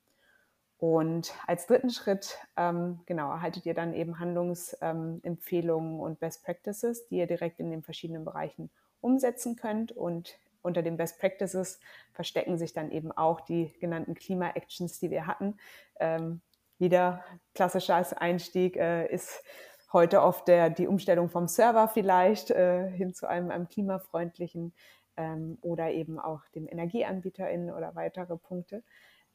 [0.79, 7.07] Und als dritten Schritt, ähm, genau, erhaltet ihr dann eben Handlungsempfehlungen ähm, und Best Practices,
[7.09, 8.71] die ihr direkt in den verschiedenen Bereichen
[9.03, 9.93] umsetzen könnt.
[9.93, 11.81] Und unter den Best Practices
[12.15, 15.59] verstecken sich dann eben auch die genannten Klima-Actions, die wir hatten.
[15.99, 16.41] Ähm,
[16.79, 17.23] wieder
[17.55, 19.45] klassischer Einstieg äh, ist
[19.93, 24.73] heute oft der, die Umstellung vom Server vielleicht äh, hin zu einem, einem klimafreundlichen
[25.17, 28.83] ähm, oder eben auch dem EnergieanbieterInnen oder weitere Punkte.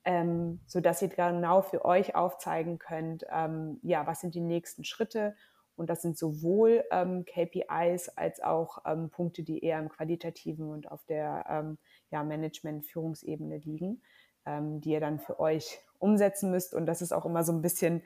[0.05, 5.35] ähm, sodass ihr genau für euch aufzeigen könnt, ähm, ja, was sind die nächsten Schritte.
[5.75, 10.89] Und das sind sowohl ähm, KPIs als auch ähm, Punkte, die eher im qualitativen und
[10.89, 11.77] auf der ähm,
[12.11, 14.01] ja, Management-Führungsebene liegen,
[14.45, 16.73] ähm, die ihr dann für euch umsetzen müsst.
[16.73, 18.03] Und das ist auch immer so ein bisschen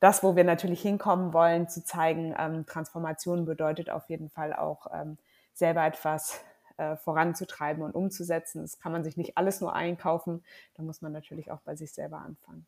[0.00, 4.86] das, wo wir natürlich hinkommen wollen, zu zeigen, ähm, Transformation bedeutet auf jeden Fall auch
[4.92, 5.18] ähm,
[5.52, 6.42] selber etwas
[6.78, 8.62] äh, voranzutreiben und umzusetzen.
[8.62, 10.42] Das kann man sich nicht alles nur einkaufen.
[10.74, 12.66] Da muss man natürlich auch bei sich selber anfangen.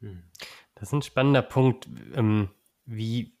[0.00, 0.22] Hm.
[0.74, 1.86] Das ist ein spannender Punkt.
[2.14, 2.48] Ähm,
[2.86, 3.36] wie,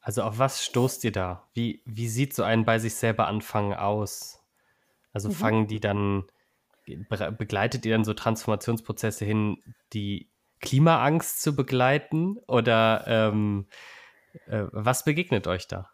[0.00, 1.48] also auf was stoßt ihr da?
[1.52, 4.40] Wie, wie sieht so ein bei sich selber anfangen aus?
[5.12, 5.32] Also mhm.
[5.32, 6.26] fangen die dann,
[6.86, 9.60] begleitet ihr dann so Transformationsprozesse hin,
[9.92, 12.38] die Klimaangst zu begleiten?
[12.46, 13.66] Oder ähm,
[14.46, 15.90] äh, was begegnet euch da?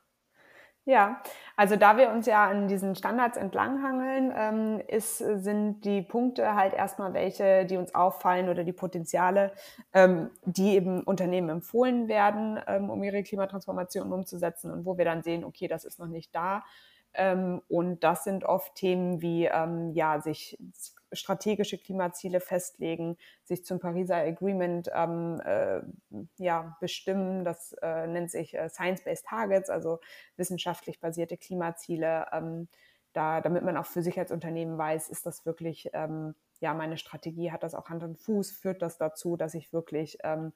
[0.85, 1.23] Ja,
[1.57, 6.75] also da wir uns ja an diesen Standards entlanghangeln, ähm, ist, sind die Punkte halt
[6.75, 9.53] erstmal welche, die uns auffallen oder die Potenziale,
[9.93, 15.23] ähm, die eben Unternehmen empfohlen werden, ähm, um ihre Klimatransformation umzusetzen und wo wir dann
[15.23, 16.65] sehen, okay, das ist noch nicht da.
[17.15, 20.59] Ähm, und das sind oft Themen wie ähm, ja, sich
[21.13, 25.81] strategische Klimaziele festlegen, sich zum Pariser Agreement ähm, äh,
[26.37, 27.45] ja, bestimmen.
[27.45, 30.01] Das äh, nennt sich äh, Science-Based Targets, also
[30.37, 32.27] wissenschaftlich basierte Klimaziele.
[32.33, 32.69] Ähm,
[33.13, 36.97] da, damit man auch für sich als Unternehmen weiß, ist das wirklich, ähm, ja, meine
[36.97, 40.53] Strategie, hat das auch Hand und Fuß, führt das dazu, dass ich wirklich ähm,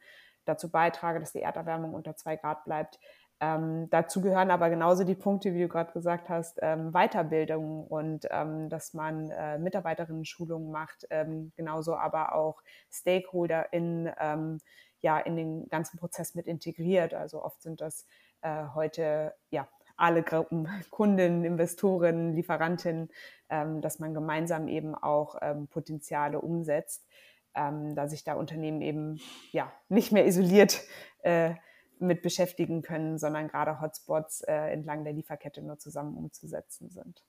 [0.46, 2.98] dazu beitrage, dass die Erderwärmung unter zwei Grad bleibt.
[3.38, 8.26] Ähm, dazu gehören aber genauso die Punkte, wie du gerade gesagt hast, ähm, Weiterbildung und
[8.30, 14.58] ähm, dass man äh, Mitarbeiterinnen-Schulungen macht, ähm, genauso aber auch Stakeholder in, ähm,
[15.00, 17.12] ja, in den ganzen Prozess mit integriert.
[17.12, 18.06] Also oft sind das
[18.40, 19.68] äh, heute ja
[19.98, 23.10] alle Gruppen, Kunden, Investoren, Lieferantinnen,
[23.50, 25.36] ähm, dass man gemeinsam eben auch
[25.70, 27.06] Potenziale umsetzt,
[27.54, 29.18] da sich da Unternehmen eben
[29.50, 30.82] ja nicht mehr isoliert
[31.22, 31.54] äh,
[31.98, 37.22] mit beschäftigen können, sondern gerade Hotspots äh, entlang der Lieferkette nur zusammen umzusetzen sind.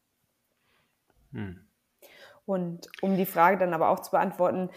[1.32, 1.68] Hm.
[2.46, 4.70] Und um die Frage dann aber auch zu beantworten,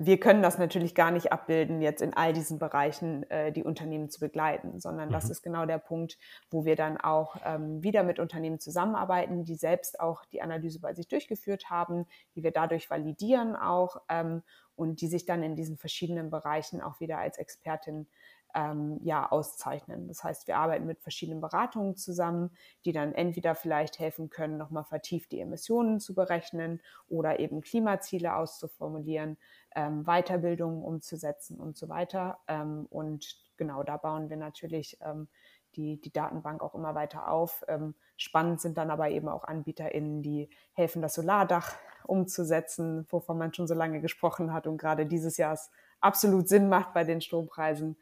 [0.00, 4.10] wir können das natürlich gar nicht abbilden, jetzt in all diesen Bereichen äh, die Unternehmen
[4.10, 5.12] zu begleiten, sondern mhm.
[5.12, 6.18] das ist genau der Punkt,
[6.50, 10.94] wo wir dann auch ähm, wieder mit Unternehmen zusammenarbeiten, die selbst auch die Analyse bei
[10.94, 12.06] sich durchgeführt haben,
[12.36, 14.44] die wir dadurch validieren auch ähm,
[14.76, 18.06] und die sich dann in diesen verschiedenen Bereichen auch wieder als Expertin
[18.54, 20.08] ähm, ja, auszeichnen.
[20.08, 22.50] Das heißt, wir arbeiten mit verschiedenen Beratungen zusammen,
[22.84, 28.34] die dann entweder vielleicht helfen können, nochmal vertieft die Emissionen zu berechnen oder eben Klimaziele
[28.34, 29.36] auszuformulieren,
[29.74, 32.38] ähm, Weiterbildungen umzusetzen und so weiter.
[32.48, 35.28] Ähm, und genau da bauen wir natürlich ähm,
[35.76, 37.64] die, die Datenbank auch immer weiter auf.
[37.68, 43.52] Ähm, spannend sind dann aber eben auch AnbieterInnen, die helfen, das Solardach umzusetzen, wovon man
[43.52, 47.20] schon so lange gesprochen hat und gerade dieses Jahr es absolut Sinn macht bei den
[47.20, 47.96] Strompreisen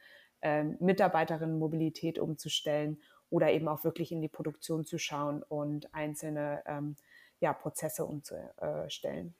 [0.46, 6.94] äh, Mitarbeiterinnenmobilität umzustellen oder eben auch wirklich in die Produktion zu schauen und einzelne ähm,
[7.40, 9.34] ja, Prozesse umzustellen.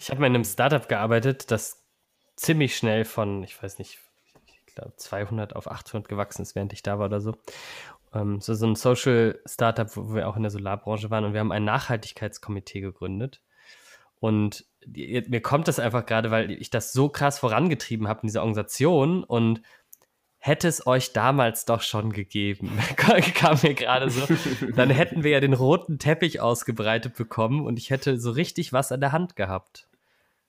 [0.00, 1.86] Ich habe in einem Startup gearbeitet, das
[2.34, 4.00] ziemlich schnell von, ich weiß nicht,
[4.66, 7.36] ich glaube 200 auf 800 gewachsen ist, während ich da war oder so.
[8.12, 11.40] Ähm, so, so ein Social Startup, wo wir auch in der Solarbranche waren und wir
[11.40, 13.40] haben ein Nachhaltigkeitskomitee gegründet.
[14.18, 18.42] Und mir kommt das einfach gerade, weil ich das so krass vorangetrieben habe in dieser
[18.42, 19.62] Organisation und
[20.44, 24.26] hätte es euch damals doch schon gegeben, kam mir gerade so,
[24.74, 28.90] dann hätten wir ja den roten Teppich ausgebreitet bekommen und ich hätte so richtig was
[28.90, 29.86] an der Hand gehabt.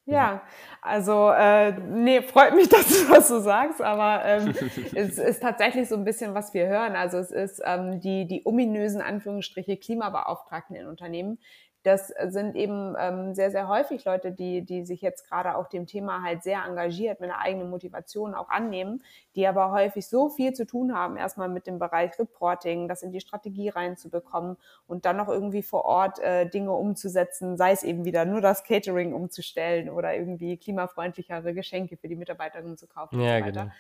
[0.05, 0.41] Ja,
[0.81, 4.53] also äh, nee, freut mich, dass du das so sagst, aber ähm,
[4.95, 6.95] es ist tatsächlich so ein bisschen, was wir hören.
[6.95, 11.37] Also es ist ähm, die, die ominösen Anführungsstriche Klimabeauftragten in Unternehmen,
[11.83, 15.85] das sind eben ähm, sehr, sehr häufig Leute, die, die sich jetzt gerade auch dem
[15.85, 19.03] Thema halt sehr engagiert, mit einer eigenen Motivation auch annehmen,
[19.35, 23.11] die aber häufig so viel zu tun haben, erstmal mit dem Bereich Reporting, das in
[23.11, 28.05] die Strategie reinzubekommen und dann noch irgendwie vor Ort äh, Dinge umzusetzen, sei es eben
[28.05, 33.37] wieder nur das Catering umzustellen oder irgendwie klimafreundlichere Geschenke für die Mitarbeiterinnen zu kaufen ja,
[33.37, 33.61] und so weiter.
[33.63, 33.73] Genau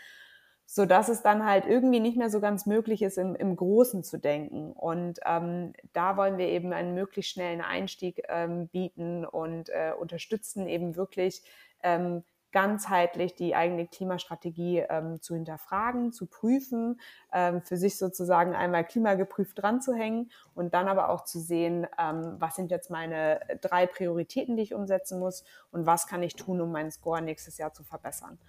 [0.65, 4.03] so dass es dann halt irgendwie nicht mehr so ganz möglich ist, im, im Großen
[4.03, 4.71] zu denken.
[4.71, 10.67] Und ähm, da wollen wir eben einen möglichst schnellen Einstieg ähm, bieten und äh, unterstützen
[10.67, 11.43] eben wirklich
[11.83, 12.23] ähm,
[12.53, 17.01] ganzheitlich die eigene Klimastrategie ähm, zu hinterfragen, zu prüfen,
[17.33, 21.87] ähm, für sich sozusagen einmal klimageprüft dran zu hängen und dann aber auch zu sehen,
[21.99, 26.35] ähm, was sind jetzt meine drei Prioritäten, die ich umsetzen muss und was kann ich
[26.35, 28.39] tun, um meinen Score nächstes Jahr zu verbessern.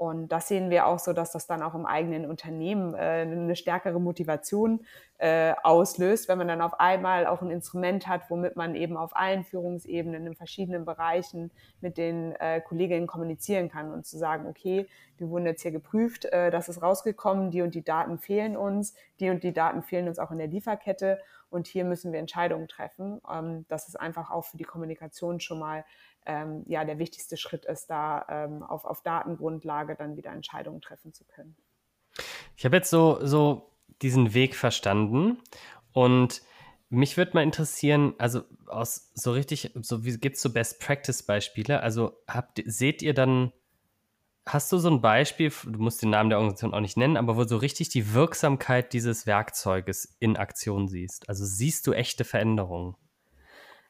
[0.00, 3.54] Und das sehen wir auch so, dass das dann auch im eigenen Unternehmen äh, eine
[3.54, 4.86] stärkere Motivation
[5.18, 9.14] äh, auslöst, wenn man dann auf einmal auch ein Instrument hat, womit man eben auf
[9.14, 11.50] allen Führungsebenen in verschiedenen Bereichen
[11.82, 16.24] mit den äh, Kolleginnen kommunizieren kann und zu sagen, okay, wir wurden jetzt hier geprüft,
[16.24, 20.08] äh, das ist rausgekommen, die und die Daten fehlen uns, die und die Daten fehlen
[20.08, 23.20] uns auch in der Lieferkette und hier müssen wir Entscheidungen treffen.
[23.30, 25.84] Ähm, das ist einfach auch für die Kommunikation schon mal
[26.26, 31.12] ähm, ja, der wichtigste Schritt ist, da ähm, auf, auf Datengrundlage dann wieder Entscheidungen treffen
[31.12, 31.56] zu können.
[32.56, 33.70] Ich habe jetzt so, so
[34.02, 35.38] diesen Weg verstanden
[35.92, 36.42] und
[36.90, 41.22] mich würde mal interessieren, also aus so richtig, so wie gibt es so Best Practice
[41.22, 41.80] Beispiele?
[41.80, 43.52] Also habt, seht ihr dann,
[44.44, 47.36] hast du so ein Beispiel, du musst den Namen der Organisation auch nicht nennen, aber
[47.36, 51.28] wo du so richtig die Wirksamkeit dieses Werkzeuges in Aktion siehst?
[51.28, 52.96] Also siehst du echte Veränderungen?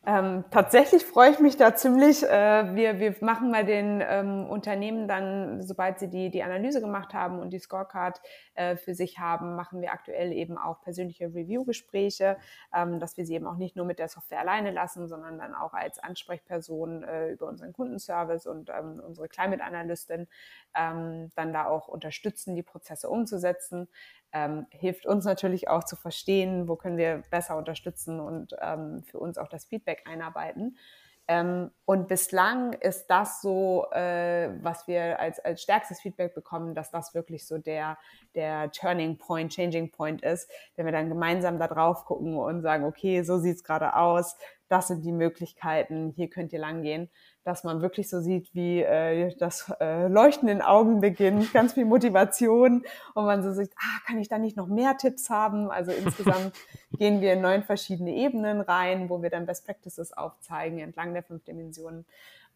[0.06, 2.22] Ähm, tatsächlich freue ich mich da ziemlich.
[2.22, 7.12] Äh, wir, wir machen bei den ähm, Unternehmen dann, sobald sie die, die Analyse gemacht
[7.12, 8.18] haben und die Scorecard
[8.54, 12.38] äh, für sich haben, machen wir aktuell eben auch persönliche Review-Gespräche,
[12.74, 15.54] ähm, dass wir sie eben auch nicht nur mit der Software alleine lassen, sondern dann
[15.54, 20.28] auch als Ansprechperson äh, über unseren Kundenservice und ähm, unsere Climate Analystin
[20.74, 23.86] ähm, dann da auch unterstützen, die Prozesse umzusetzen
[24.32, 29.18] ähm, hilft uns natürlich auch zu verstehen, wo können wir besser unterstützen und ähm, für
[29.18, 30.76] uns auch das Feedback einarbeiten.
[31.30, 36.90] Ähm, und bislang ist das so, äh, was wir als, als stärkstes Feedback bekommen, dass
[36.90, 37.98] das wirklich so der,
[38.34, 42.84] der Turning Point, Changing Point ist, wenn wir dann gemeinsam da drauf gucken und sagen,
[42.84, 47.08] okay, so sieht es gerade aus, das sind die Möglichkeiten, hier könnt ihr lang gehen
[47.44, 51.84] dass man wirklich so sieht, wie äh, das äh, Leuchten in Augen beginnt, ganz viel
[51.84, 55.70] Motivation und man so sieht, ah, kann ich da nicht noch mehr Tipps haben?
[55.70, 56.52] Also insgesamt
[56.98, 61.22] gehen wir in neun verschiedene Ebenen rein, wo wir dann Best Practices aufzeigen entlang der
[61.22, 62.04] fünf Dimensionen.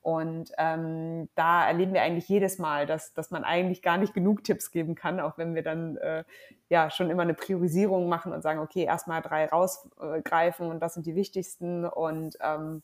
[0.05, 4.45] Und ähm, da erleben wir eigentlich jedes Mal, dass, dass man eigentlich gar nicht genug
[4.45, 6.25] Tipps geben kann, auch wenn wir dann äh,
[6.69, 11.07] ja schon immer eine Priorisierung machen und sagen, okay, erstmal drei rausgreifen und das sind
[11.07, 12.83] die wichtigsten und ähm,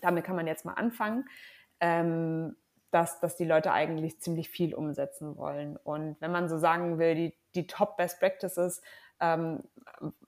[0.00, 1.28] damit kann man jetzt mal anfangen,
[1.80, 2.56] ähm,
[2.90, 5.76] dass, dass die Leute eigentlich ziemlich viel umsetzen wollen.
[5.76, 8.82] Und wenn man so sagen will, die, die Top Best Practices,
[9.20, 9.62] ähm,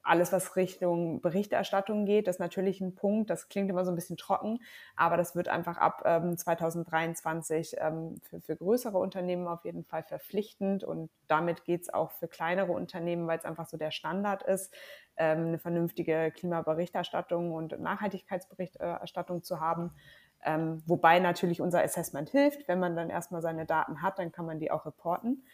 [0.03, 3.29] alles, was Richtung Berichterstattung geht, ist natürlich ein Punkt.
[3.29, 4.61] Das klingt immer so ein bisschen trocken,
[4.97, 10.03] aber das wird einfach ab ähm, 2023 ähm, für, für größere Unternehmen auf jeden Fall
[10.03, 14.43] verpflichtend und damit geht es auch für kleinere Unternehmen, weil es einfach so der Standard
[14.43, 14.73] ist,
[15.19, 19.93] eine vernünftige Klimaberichterstattung und Nachhaltigkeitsberichterstattung zu haben.
[20.45, 22.69] Ähm, wobei natürlich unser Assessment hilft.
[22.69, 25.45] Wenn man dann erstmal seine Daten hat, dann kann man die auch reporten.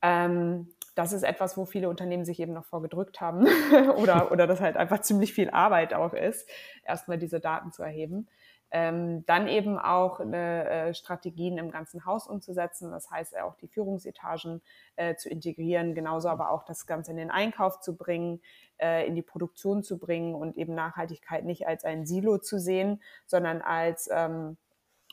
[0.00, 3.46] Ähm, das ist etwas, wo viele Unternehmen sich eben noch vorgedrückt haben
[3.96, 6.48] oder, oder das halt einfach ziemlich viel Arbeit auch ist,
[6.84, 8.28] erstmal diese Daten zu erheben.
[8.76, 13.68] Ähm, dann eben auch eine, äh, Strategien im ganzen Haus umzusetzen, das heißt auch die
[13.68, 14.62] Führungsetagen
[14.96, 18.42] äh, zu integrieren, genauso aber auch das Ganze in den Einkauf zu bringen,
[18.78, 23.00] äh, in die Produktion zu bringen und eben Nachhaltigkeit nicht als ein Silo zu sehen,
[23.26, 24.56] sondern als ähm,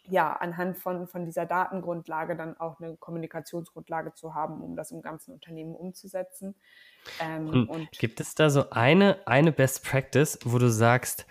[0.05, 5.03] ja, anhand von, von dieser Datengrundlage dann auch eine Kommunikationsgrundlage zu haben, um das im
[5.03, 6.55] ganzen Unternehmen umzusetzen.
[7.19, 11.27] Ähm, und, und gibt es da so eine, eine Best Practice, wo du sagst,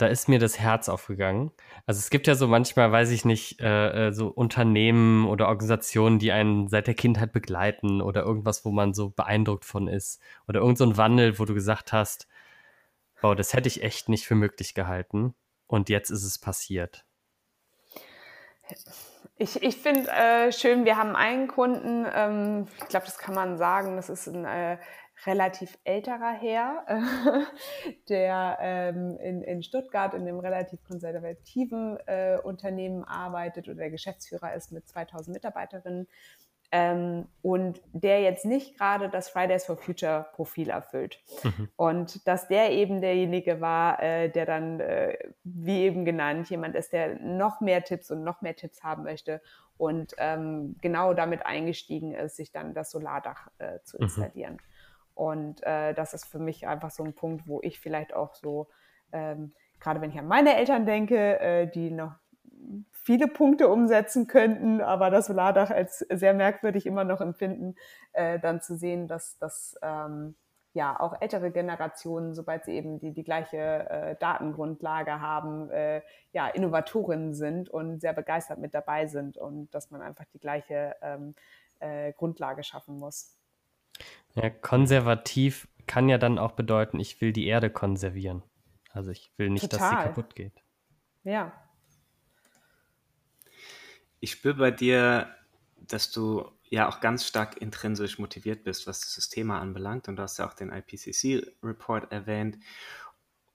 [0.00, 1.50] da ist mir das Herz aufgegangen.
[1.84, 6.18] Also es gibt ja so manchmal, weiß ich nicht, äh, äh, so Unternehmen oder Organisationen,
[6.18, 10.20] die einen seit der Kindheit begleiten oder irgendwas, wo man so beeindruckt von ist.
[10.48, 12.28] Oder irgend so Wandel, wo du gesagt hast,
[13.20, 15.34] wow, das hätte ich echt nicht für möglich gehalten.
[15.66, 17.04] Und jetzt ist es passiert.
[19.36, 23.56] Ich, ich finde äh, schön, wir haben einen Kunden, ähm, ich glaube, das kann man
[23.58, 24.78] sagen, das ist ein äh,
[25.26, 33.04] relativ älterer Herr, äh, der ähm, in, in Stuttgart in einem relativ konservativen äh, Unternehmen
[33.04, 36.06] arbeitet oder der Geschäftsführer ist mit 2000 Mitarbeiterinnen
[36.72, 41.20] ähm, und der jetzt nicht gerade das Fridays for Future Profil erfüllt.
[41.42, 41.68] Mhm.
[41.76, 46.92] Und dass der eben derjenige war, äh, der dann, äh, wie eben genannt, jemand ist,
[46.92, 49.42] der noch mehr Tipps und noch mehr Tipps haben möchte
[49.78, 54.04] und ähm, genau damit eingestiegen ist, sich dann das Solardach äh, zu mhm.
[54.04, 54.52] installieren.
[54.54, 54.69] Mhm.
[55.20, 58.68] Und äh, das ist für mich einfach so ein Punkt, wo ich vielleicht auch so,
[59.12, 62.14] ähm, gerade wenn ich an meine Eltern denke, äh, die noch
[62.90, 67.74] viele Punkte umsetzen könnten, aber das Solardach als sehr merkwürdig immer noch empfinden,
[68.14, 70.36] äh, dann zu sehen, dass, dass ähm,
[70.72, 76.00] ja auch ältere Generationen, sobald sie eben die, die gleiche äh, Datengrundlage haben, äh,
[76.32, 80.96] ja, Innovatorinnen sind und sehr begeistert mit dabei sind und dass man einfach die gleiche
[81.02, 81.34] ähm,
[81.78, 83.36] äh, Grundlage schaffen muss.
[84.34, 88.42] Ja, konservativ kann ja dann auch bedeuten, ich will die Erde konservieren.
[88.92, 89.78] Also ich will nicht, Total.
[89.78, 90.62] dass sie kaputt geht.
[91.24, 91.52] Ja,
[94.20, 95.34] ich spüre bei dir,
[95.76, 100.08] dass du ja auch ganz stark intrinsisch motiviert bist, was dieses Thema anbelangt.
[100.08, 102.58] Und du hast ja auch den IPCC-Report erwähnt.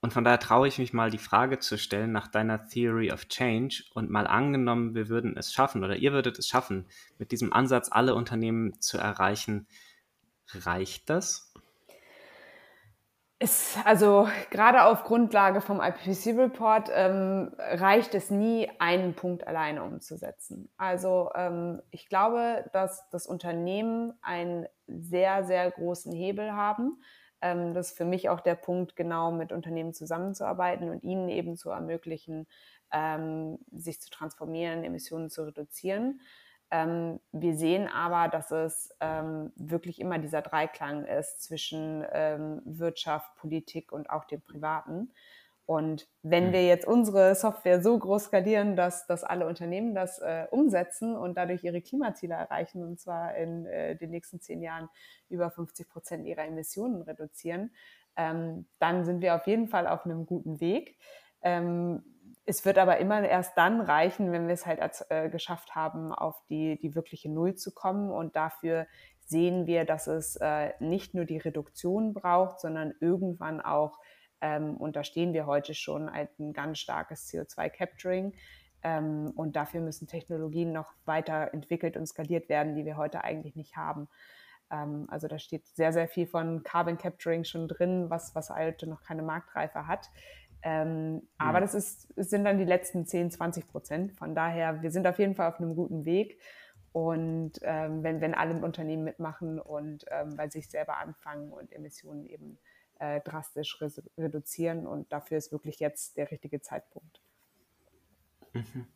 [0.01, 3.27] Und von daher traue ich mich mal die Frage zu stellen nach deiner Theory of
[3.27, 6.85] Change und mal angenommen, wir würden es schaffen oder ihr würdet es schaffen,
[7.17, 9.67] mit diesem Ansatz alle Unternehmen zu erreichen.
[10.53, 11.51] Reicht das?
[13.37, 20.69] Es, also gerade auf Grundlage vom IPCC-Report ähm, reicht es nie, einen Punkt alleine umzusetzen.
[20.77, 27.01] Also ähm, ich glaube, dass das Unternehmen einen sehr, sehr großen Hebel haben.
[27.41, 31.57] Ähm, das ist für mich auch der Punkt, genau mit Unternehmen zusammenzuarbeiten und ihnen eben
[31.57, 32.47] zu ermöglichen,
[32.93, 36.21] ähm, sich zu transformieren, Emissionen zu reduzieren.
[36.71, 43.35] Ähm, wir sehen aber, dass es ähm, wirklich immer dieser Dreiklang ist zwischen ähm, Wirtschaft,
[43.35, 45.11] Politik und auch dem Privaten.
[45.67, 46.53] Und wenn hm.
[46.53, 51.37] wir jetzt unsere Software so groß skalieren, dass, dass alle Unternehmen das äh, umsetzen und
[51.37, 54.89] dadurch ihre Klimaziele erreichen, und zwar in äh, den nächsten zehn Jahren
[55.29, 57.71] über 50 Prozent ihrer Emissionen reduzieren,
[58.15, 60.97] ähm, dann sind wir auf jeden Fall auf einem guten Weg.
[61.41, 62.03] Ähm,
[62.45, 66.13] es wird aber immer erst dann reichen, wenn wir es halt als, äh, geschafft haben,
[66.13, 68.11] auf die, die wirkliche Null zu kommen.
[68.11, 68.85] Und dafür
[69.19, 73.99] sehen wir, dass es äh, nicht nur die Reduktion braucht, sondern irgendwann auch,
[74.41, 78.33] ähm, und da stehen wir heute schon, halt ein ganz starkes CO2-Capturing.
[78.83, 83.55] Ähm, und dafür müssen Technologien noch weiter entwickelt und skaliert werden, die wir heute eigentlich
[83.55, 84.07] nicht haben.
[84.69, 88.87] Ähm, also da steht sehr, sehr viel von Carbon Capturing schon drin, was, was heute
[88.87, 90.09] noch keine Marktreife hat.
[90.65, 91.21] Ähm, mhm.
[91.37, 94.11] Aber das ist, sind dann die letzten 10, 20 Prozent.
[94.13, 96.41] Von daher, wir sind auf jeden Fall auf einem guten Weg.
[96.91, 102.25] Und ähm, wenn, wenn alle Unternehmen mitmachen und ähm, bei sich selber anfangen und Emissionen
[102.25, 102.57] eben
[102.99, 104.87] äh, drastisch re reduzieren.
[104.87, 107.21] Und dafür ist wirklich jetzt der richtige Zeitpunkt.
[108.53, 108.87] Mhm.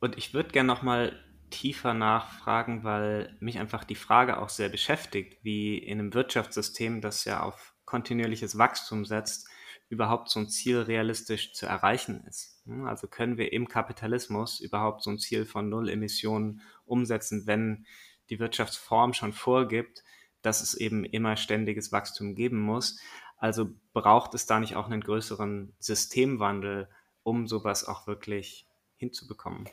[0.00, 1.12] Und ich würde gerne nochmal
[1.50, 7.26] tiefer nachfragen, weil mich einfach die Frage auch sehr beschäftigt, wie in einem Wirtschaftssystem, das
[7.26, 9.48] ja auf kontinuierliches Wachstum setzt,
[9.92, 12.62] überhaupt so ein Ziel realistisch zu erreichen ist.
[12.64, 17.84] Hm, also können wir im Kapitalismus überhaupt so ein Ziel von Null Emissionen umsetzen, wenn
[18.30, 20.02] die Wirtschaftsform schon vorgibt,
[20.40, 22.98] dass es eben immer ständiges Wachstum geben muss.
[23.36, 26.88] Also braucht es da nicht auch einen größeren Systemwandel,
[27.22, 28.66] um sowas auch wirklich
[28.96, 29.68] hinzubekommen?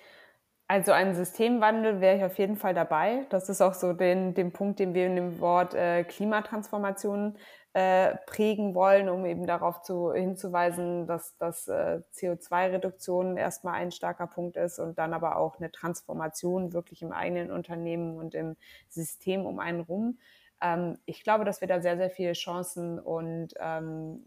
[0.68, 3.26] Also ein Systemwandel wäre ich auf jeden Fall dabei.
[3.30, 7.38] Das ist auch so den, den Punkt, den wir in dem Wort äh, Klimatransformation
[7.74, 14.26] äh, prägen wollen, um eben darauf zu, hinzuweisen, dass, dass äh, CO2-Reduktion erstmal ein starker
[14.26, 18.56] Punkt ist und dann aber auch eine Transformation wirklich im eigenen Unternehmen und im
[18.88, 20.18] System um einen rum.
[20.62, 24.26] Ähm, ich glaube, dass wir da sehr, sehr viele Chancen und ähm,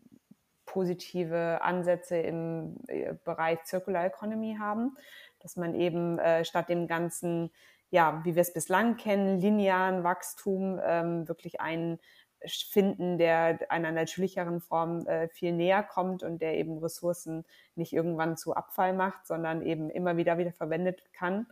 [0.64, 4.97] positive Ansätze im äh, Bereich Circular Economy haben,
[5.40, 7.51] dass man eben äh, statt dem ganzen,
[7.90, 11.99] ja, wie wir es bislang kennen, linearen Wachstum ähm, wirklich einen
[12.47, 18.36] finden, der einer natürlicheren Form äh, viel näher kommt und der eben Ressourcen nicht irgendwann
[18.36, 21.47] zu Abfall macht, sondern eben immer wieder wieder verwendet kann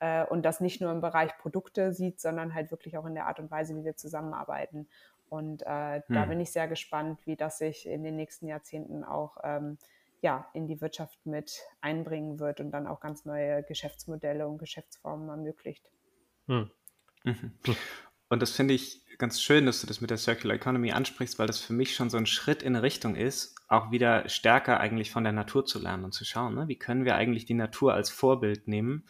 [0.00, 3.26] äh, und das nicht nur im Bereich Produkte sieht, sondern halt wirklich auch in der
[3.26, 4.88] Art und Weise, wie wir zusammenarbeiten.
[5.28, 6.14] Und äh, hm.
[6.14, 9.78] da bin ich sehr gespannt, wie das sich in den nächsten Jahrzehnten auch ähm,
[10.20, 15.28] ja, in die Wirtschaft mit einbringen wird und dann auch ganz neue Geschäftsmodelle und Geschäftsformen
[15.28, 15.90] ermöglicht.
[16.46, 16.70] Hm.
[17.24, 17.52] Mhm.
[18.28, 21.46] Und das finde ich ganz schön, dass du das mit der Circular Economy ansprichst, weil
[21.46, 25.24] das für mich schon so ein Schritt in Richtung ist, auch wieder stärker eigentlich von
[25.24, 26.68] der Natur zu lernen und zu schauen, ne?
[26.68, 29.04] wie können wir eigentlich die Natur als Vorbild nehmen.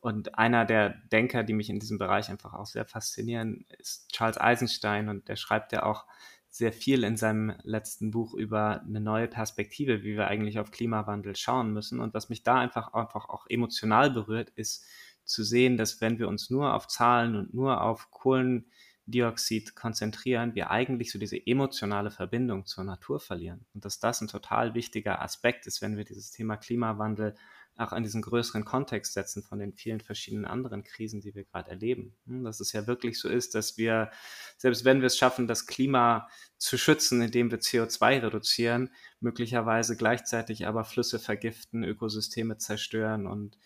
[0.00, 4.38] Und einer der Denker, die mich in diesem Bereich einfach auch sehr faszinieren, ist Charles
[4.38, 6.04] Eisenstein und der schreibt ja auch
[6.50, 11.34] sehr viel in seinem letzten Buch über eine neue Perspektive, wie wir eigentlich auf Klimawandel
[11.34, 12.00] schauen müssen.
[12.00, 14.84] Und was mich da einfach, einfach auch emotional berührt, ist
[15.24, 18.66] zu sehen, dass wenn wir uns nur auf Zahlen und nur auf Kohlen
[19.06, 23.66] Dioxid konzentrieren, wir eigentlich so diese emotionale Verbindung zur Natur verlieren.
[23.74, 27.34] Und dass das ein total wichtiger Aspekt ist, wenn wir dieses Thema Klimawandel
[27.76, 31.70] auch in diesen größeren Kontext setzen von den vielen verschiedenen anderen Krisen, die wir gerade
[31.70, 32.14] erleben.
[32.26, 34.10] Hm, dass es ja wirklich so ist, dass wir,
[34.56, 40.66] selbst wenn wir es schaffen, das Klima zu schützen, indem wir CO2 reduzieren, möglicherweise gleichzeitig
[40.66, 43.58] aber Flüsse vergiften, Ökosysteme zerstören und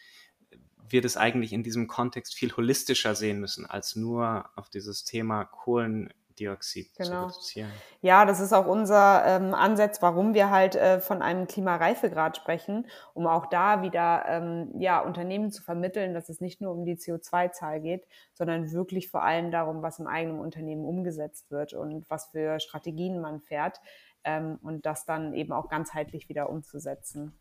[0.91, 5.45] wir das eigentlich in diesem Kontext viel holistischer sehen müssen, als nur auf dieses Thema
[5.45, 7.29] Kohlendioxid genau.
[7.29, 7.71] zu reduzieren.
[8.01, 12.87] Ja, das ist auch unser ähm, Ansatz, warum wir halt äh, von einem Klimareifegrad sprechen,
[13.15, 16.97] um auch da wieder ähm, ja, Unternehmen zu vermitteln, dass es nicht nur um die
[16.97, 22.27] CO2-Zahl geht, sondern wirklich vor allem darum, was im eigenen Unternehmen umgesetzt wird und was
[22.27, 23.81] für Strategien man fährt
[24.25, 27.33] ähm, und das dann eben auch ganzheitlich wieder umzusetzen.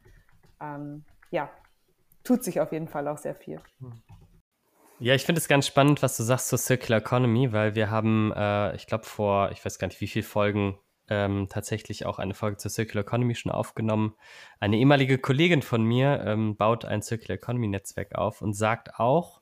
[0.60, 1.50] Ähm, ja,
[2.28, 3.60] tut sich auf jeden Fall auch sehr viel.
[5.00, 8.34] Ja, ich finde es ganz spannend, was du sagst zur Circular Economy, weil wir haben,
[8.36, 12.34] äh, ich glaube, vor, ich weiß gar nicht, wie viele Folgen ähm, tatsächlich auch eine
[12.34, 14.16] Folge zur Circular Economy schon aufgenommen.
[14.60, 19.42] Eine ehemalige Kollegin von mir ähm, baut ein Circular Economy Netzwerk auf und sagt auch,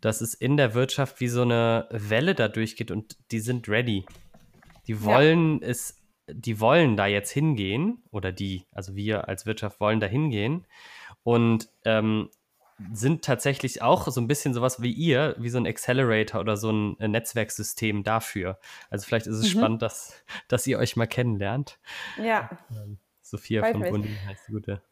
[0.00, 4.04] dass es in der Wirtschaft wie so eine Welle da durchgeht und die sind ready.
[4.86, 5.68] Die wollen ja.
[5.68, 10.66] es, die wollen da jetzt hingehen oder die, also wir als Wirtschaft wollen da hingehen
[11.24, 12.30] und ähm,
[12.92, 16.70] sind tatsächlich auch so ein bisschen sowas wie ihr, wie so ein Accelerator oder so
[16.70, 18.58] ein äh, Netzwerksystem dafür.
[18.90, 19.58] Also vielleicht ist es mhm.
[19.58, 21.78] spannend, dass, dass ihr euch mal kennenlernt.
[22.22, 22.50] Ja.
[22.70, 24.82] Ähm, Sophia Freut von Wundi heißt die gute.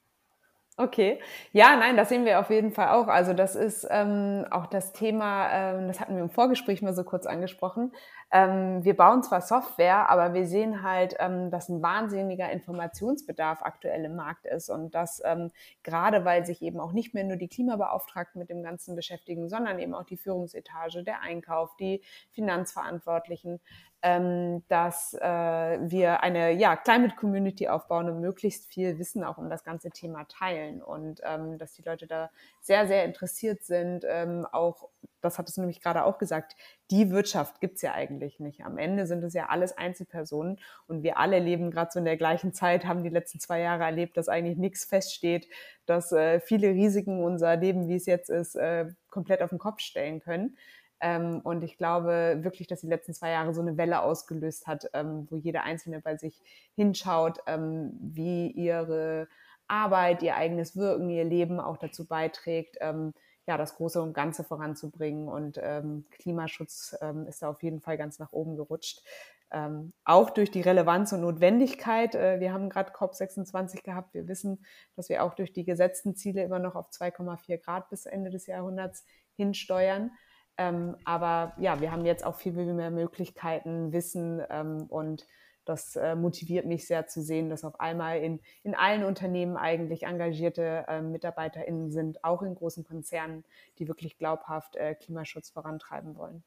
[0.78, 1.20] Okay,
[1.52, 3.06] ja, nein, das sehen wir auf jeden Fall auch.
[3.06, 7.04] Also das ist ähm, auch das Thema, ähm, das hatten wir im Vorgespräch mal so
[7.04, 7.92] kurz angesprochen.
[8.32, 14.06] Ähm, wir bauen zwar Software, aber wir sehen halt, ähm, dass ein wahnsinniger Informationsbedarf aktuell
[14.06, 15.50] im Markt ist und dass ähm,
[15.82, 19.78] gerade weil sich eben auch nicht mehr nur die Klimabeauftragten mit dem Ganzen beschäftigen, sondern
[19.78, 23.60] eben auch die Führungsetage, der Einkauf, die Finanzverantwortlichen,
[24.02, 29.50] ähm, dass äh, wir eine ja, Climate Community aufbauen und möglichst viel Wissen auch um
[29.50, 32.30] das ganze Thema teilen und ähm, dass die Leute da
[32.60, 34.04] sehr, sehr interessiert sind.
[34.08, 34.88] Ähm, auch,
[35.20, 36.56] das hat es nämlich gerade auch gesagt,
[36.90, 38.64] die Wirtschaft gibt's ja eigentlich nicht.
[38.64, 42.16] Am Ende sind es ja alles Einzelpersonen und wir alle leben gerade so in der
[42.16, 45.48] gleichen Zeit, haben die letzten zwei Jahre erlebt, dass eigentlich nichts feststeht,
[45.86, 49.80] dass äh, viele Risiken unser Leben, wie es jetzt ist, äh, komplett auf den Kopf
[49.80, 50.56] stellen können.
[51.00, 54.88] Ähm, und ich glaube wirklich, dass die letzten zwei Jahre so eine Welle ausgelöst hat,
[54.94, 56.40] ähm, wo jeder Einzelne bei sich
[56.76, 59.28] hinschaut, ähm, wie ihre
[59.66, 63.12] Arbeit, ihr eigenes Wirken, ihr Leben auch dazu beiträgt, ähm,
[63.46, 65.28] ja, das Große und Ganze voranzubringen.
[65.28, 69.02] Und ähm, Klimaschutz ähm, ist da auf jeden Fall ganz nach oben gerutscht.
[69.50, 72.14] Ähm, auch durch die Relevanz und Notwendigkeit.
[72.14, 74.14] Äh, wir haben gerade COP26 gehabt.
[74.14, 74.64] Wir wissen,
[74.96, 78.46] dass wir auch durch die gesetzten Ziele immer noch auf 2,4 Grad bis Ende des
[78.46, 80.10] Jahrhunderts hinsteuern.
[80.56, 85.26] Ähm, aber ja, wir haben jetzt auch viel, mehr Möglichkeiten, Wissen ähm, und
[85.64, 90.04] das äh, motiviert mich sehr zu sehen, dass auf einmal in, in allen Unternehmen eigentlich
[90.04, 93.44] engagierte äh, MitarbeiterInnen sind, auch in großen Konzernen,
[93.78, 96.42] die wirklich glaubhaft äh, Klimaschutz vorantreiben wollen.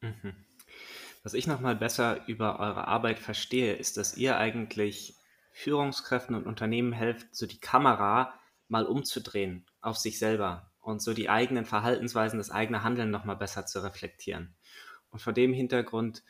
[0.00, 0.34] Mhm.
[1.22, 5.16] Was ich nochmal besser über eure Arbeit verstehe, ist, dass ihr eigentlich
[5.52, 8.34] Führungskräften und Unternehmen helft, so die Kamera
[8.68, 13.66] mal umzudrehen auf sich selber und so die eigenen Verhaltensweisen, das eigene Handeln nochmal besser
[13.66, 14.54] zu reflektieren.
[15.10, 16.24] Und vor dem Hintergrund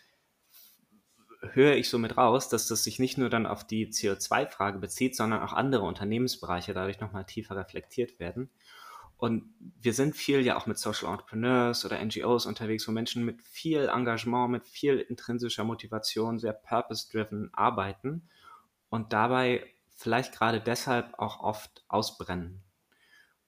[1.53, 5.43] höre ich somit raus, dass das sich nicht nur dann auf die CO2-Frage bezieht, sondern
[5.43, 8.51] auch andere Unternehmensbereiche dadurch nochmal tiefer reflektiert werden.
[9.16, 9.45] Und
[9.80, 13.88] wir sind viel ja auch mit Social Entrepreneurs oder NGOs unterwegs, wo Menschen mit viel
[13.88, 18.28] Engagement, mit viel intrinsischer Motivation, sehr purpose-driven arbeiten
[18.88, 19.64] und dabei
[19.95, 22.62] vielleicht gerade deshalb auch oft ausbrennen.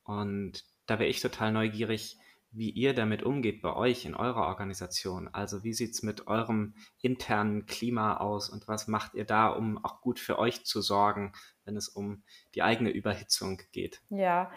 [0.04, 2.18] Und da wäre ich total neugierig,
[2.54, 5.28] wie ihr damit umgeht bei euch in eurer Organisation.
[5.32, 9.84] Also wie sieht es mit eurem internen Klima aus und was macht ihr da, um
[9.84, 11.32] auch gut für euch zu sorgen,
[11.64, 12.22] wenn es um
[12.54, 14.02] die eigene Überhitzung geht?
[14.08, 14.50] Ja,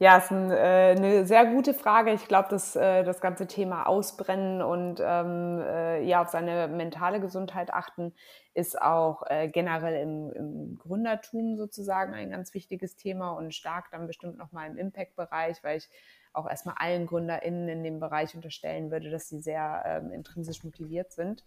[0.00, 2.12] ja, ist ein, äh, eine sehr gute Frage.
[2.12, 7.18] Ich glaube, dass äh, das ganze Thema Ausbrennen und ähm, äh, ja auf seine mentale
[7.18, 8.14] Gesundheit achten
[8.54, 14.06] ist auch äh, generell im, im Gründertum sozusagen ein ganz wichtiges Thema und stark dann
[14.06, 15.88] bestimmt nochmal im Impact-Bereich, weil ich
[16.32, 21.12] auch erstmal allen GründerInnen in dem Bereich unterstellen würde, dass sie sehr ähm, intrinsisch motiviert
[21.12, 21.44] sind.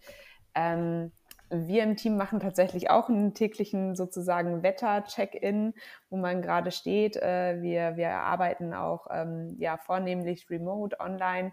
[0.54, 1.12] Ähm,
[1.54, 5.74] wir im Team machen tatsächlich auch einen täglichen sozusagen Wetter-Check-In,
[6.08, 7.16] wo man gerade steht.
[7.16, 11.52] Äh, wir, wir arbeiten auch ähm, ja, vornehmlich remote online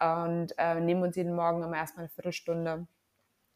[0.00, 2.86] und äh, nehmen uns jeden Morgen immer erstmal eine Viertelstunde,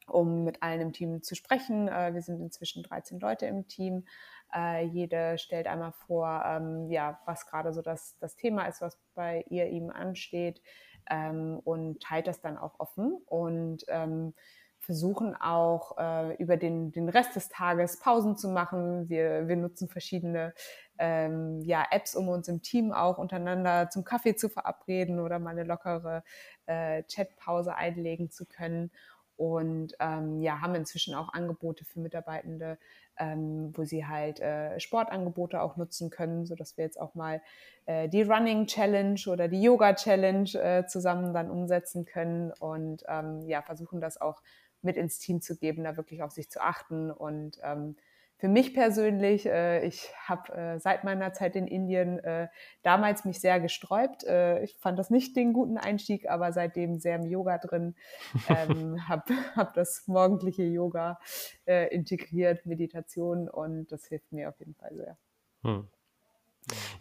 [0.07, 1.89] um mit allen im Team zu sprechen.
[1.89, 4.07] Äh, wir sind inzwischen 13 Leute im Team.
[4.55, 8.99] Äh, jede stellt einmal vor, ähm, ja, was gerade so das, das Thema ist, was
[9.15, 10.63] bei ihr ihm ansteht
[11.11, 13.21] ähm, und teilt das dann auch offen.
[13.27, 14.35] Und ähm,
[14.83, 19.09] versuchen auch äh, über den, den Rest des Tages Pausen zu machen.
[19.09, 20.55] Wir, wir nutzen verschiedene
[20.99, 25.51] ähm, ja, Apps, um uns im Team auch untereinander zum Kaffee zu verabreden oder mal
[25.51, 26.25] eine lockere
[26.67, 28.91] äh, Chatpause einlegen zu können.
[29.37, 32.79] Und ähm, ja, haben inzwischen auch Angebote für Mitarbeitende,
[33.19, 37.43] ähm, wo sie halt äh, Sportangebote auch nutzen können, sodass wir jetzt auch mal
[37.87, 43.43] äh, die Running Challenge oder die Yoga Challenge äh, zusammen dann umsetzen können und ähm,
[43.49, 44.43] ja, versuchen das auch
[44.83, 47.11] mit ins Team zu geben, da wirklich auf sich zu achten.
[47.11, 47.97] Und ähm,
[48.43, 52.49] für mich persönlich, äh, ich habe äh, seit meiner Zeit in Indien äh,
[52.83, 54.25] damals mich sehr gesträubt.
[54.25, 57.95] Äh, ich fand das nicht den guten Einstieg, aber seitdem sehr im Yoga drin.
[58.49, 61.21] Ähm, habe hab das morgendliche Yoga
[61.67, 65.17] äh, integriert, Meditation und das hilft mir auf jeden Fall sehr.
[65.63, 65.89] Hm.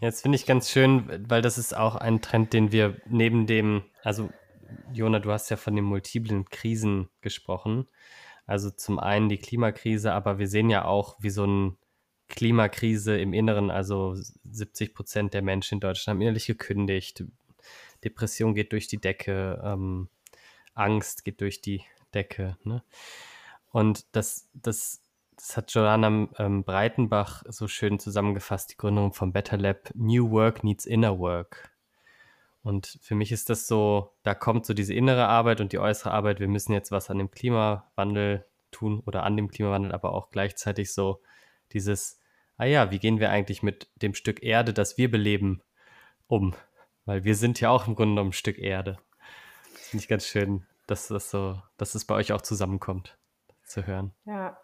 [0.00, 3.82] Jetzt finde ich ganz schön, weil das ist auch ein Trend, den wir neben dem,
[4.04, 4.30] also
[4.92, 7.88] Jona, du hast ja von den multiplen Krisen gesprochen.
[8.46, 11.76] Also zum einen die Klimakrise, aber wir sehen ja auch, wie so eine
[12.28, 14.14] Klimakrise im Inneren, also
[14.50, 17.24] 70 Prozent der Menschen in Deutschland haben innerlich gekündigt.
[18.04, 20.08] Depression geht durch die Decke, ähm,
[20.74, 21.82] Angst geht durch die
[22.14, 22.56] Decke.
[22.64, 22.82] Ne?
[23.70, 25.02] Und das, das,
[25.36, 29.90] das hat Joanna ähm, Breitenbach so schön zusammengefasst, die Gründung von Better Lab.
[29.94, 31.70] New Work needs Inner Work.
[32.62, 36.12] Und für mich ist das so, da kommt so diese innere Arbeit und die äußere
[36.12, 36.38] Arbeit.
[36.38, 40.92] Wir müssen jetzt was an dem Klimawandel tun oder an dem Klimawandel, aber auch gleichzeitig
[40.92, 41.20] so
[41.72, 42.20] dieses,
[42.56, 45.62] ah ja, wie gehen wir eigentlich mit dem Stück Erde, das wir beleben,
[46.28, 46.54] um?
[47.04, 48.98] Weil wir sind ja auch im Grunde ein Stück Erde.
[49.72, 53.18] Das finde ich ganz schön, dass das so, dass es bei euch auch zusammenkommt,
[53.64, 54.12] zu hören.
[54.24, 54.56] Ja,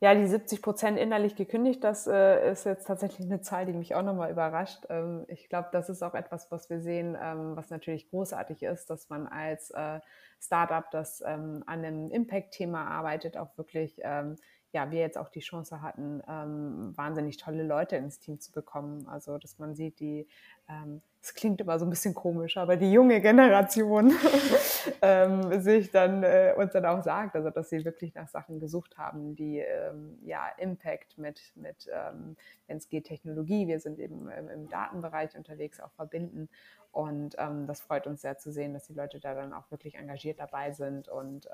[0.00, 3.94] ja, die 70 Prozent innerlich gekündigt, das äh, ist jetzt tatsächlich eine Zahl, die mich
[3.94, 4.84] auch nochmal überrascht.
[4.90, 8.90] Ähm, ich glaube, das ist auch etwas, was wir sehen, ähm, was natürlich großartig ist,
[8.90, 10.00] dass man als äh,
[10.40, 14.36] Startup, das ähm, an einem Impact-Thema arbeitet, auch wirklich ähm,
[14.74, 19.06] ja, wir jetzt auch die Chance hatten, ähm, wahnsinnig tolle Leute ins Team zu bekommen.
[19.06, 20.26] Also, dass man sieht, die,
[20.68, 24.12] ähm, es ähm, klingt immer so ein bisschen komisch, aber die junge Generation
[25.02, 28.98] ähm, sich dann äh, uns dann auch sagt, also dass sie wirklich nach Sachen gesucht
[28.98, 34.28] haben, die ähm, ja Impact mit, mit ähm, wenn es geht, Technologie, wir sind eben
[34.28, 36.48] im, im Datenbereich unterwegs, auch verbinden.
[36.90, 40.38] Und das freut uns sehr zu sehen, dass die Leute da dann auch wirklich engagiert
[40.38, 41.48] dabei sind und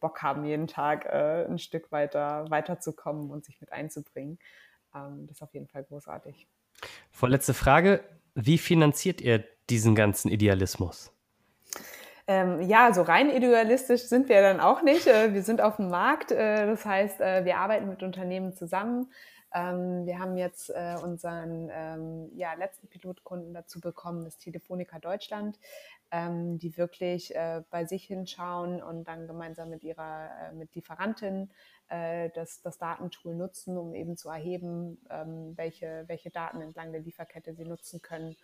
[0.00, 4.38] Bock haben, jeden Tag äh, ein Stück weiter weiterzukommen und sich mit einzubringen.
[4.94, 6.46] Ähm, das ist auf jeden Fall großartig.
[7.10, 8.00] Vorletzte Frage.
[8.34, 11.12] Wie finanziert ihr diesen ganzen Idealismus?
[12.26, 15.06] Ähm, ja, so rein idealistisch sind wir dann auch nicht.
[15.06, 16.30] Äh, wir sind auf dem Markt.
[16.30, 19.10] Äh, das heißt, äh, wir arbeiten mit Unternehmen zusammen.
[19.52, 25.58] Ähm, wir haben jetzt äh, unseren ähm, ja, letzten Pilotkunden dazu bekommen, das Telefonica Deutschland
[26.10, 31.50] ähm, die wirklich äh, bei sich hinschauen und dann gemeinsam mit ihrer äh, mit Lieferantin
[31.88, 37.00] äh, das, das Datentool nutzen, um eben zu erheben, ähm, welche, welche Daten entlang der
[37.00, 38.36] Lieferkette sie nutzen können,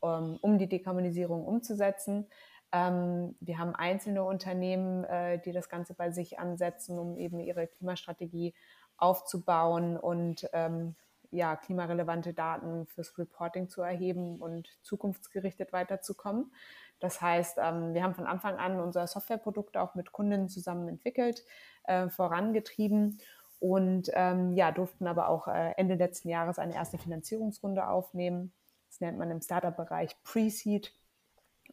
[0.00, 2.26] um, um die Dekarbonisierung umzusetzen.
[2.72, 7.66] Ähm, wir haben einzelne Unternehmen, äh, die das Ganze bei sich ansetzen, um eben ihre
[7.66, 8.54] Klimastrategie
[8.96, 10.94] aufzubauen und ähm,
[11.32, 16.52] ja, klimarelevante Daten fürs Reporting zu erheben und zukunftsgerichtet weiterzukommen.
[17.00, 21.44] Das heißt, ähm, wir haben von Anfang an unser Softwareprodukt auch mit Kunden zusammen entwickelt,
[21.84, 23.18] äh, vorangetrieben
[23.58, 28.52] und ähm, ja, durften aber auch äh, Ende letzten Jahres eine erste Finanzierungsrunde aufnehmen.
[28.88, 30.92] Das nennt man im Startup-Bereich Pre-Seed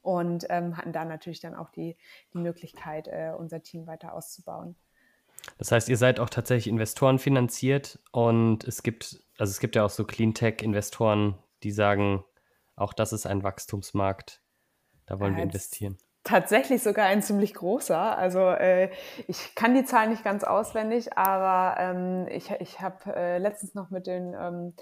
[0.01, 1.97] und ähm, hatten da natürlich dann auch die,
[2.33, 4.75] die Möglichkeit, äh, unser Team weiter auszubauen.
[5.57, 9.85] Das heißt, ihr seid auch tatsächlich Investoren finanziert und es gibt, also es gibt ja
[9.85, 12.23] auch so Cleantech-Investoren, die sagen,
[12.75, 14.41] auch das ist ein Wachstumsmarkt.
[15.07, 15.97] Da wollen ja, wir investieren.
[16.23, 18.17] Tatsächlich sogar ein ziemlich großer.
[18.17, 18.91] Also äh,
[19.27, 23.89] ich kann die Zahlen nicht ganz auswendig, aber ähm, ich, ich habe äh, letztens noch
[23.89, 24.73] mit dem ähm,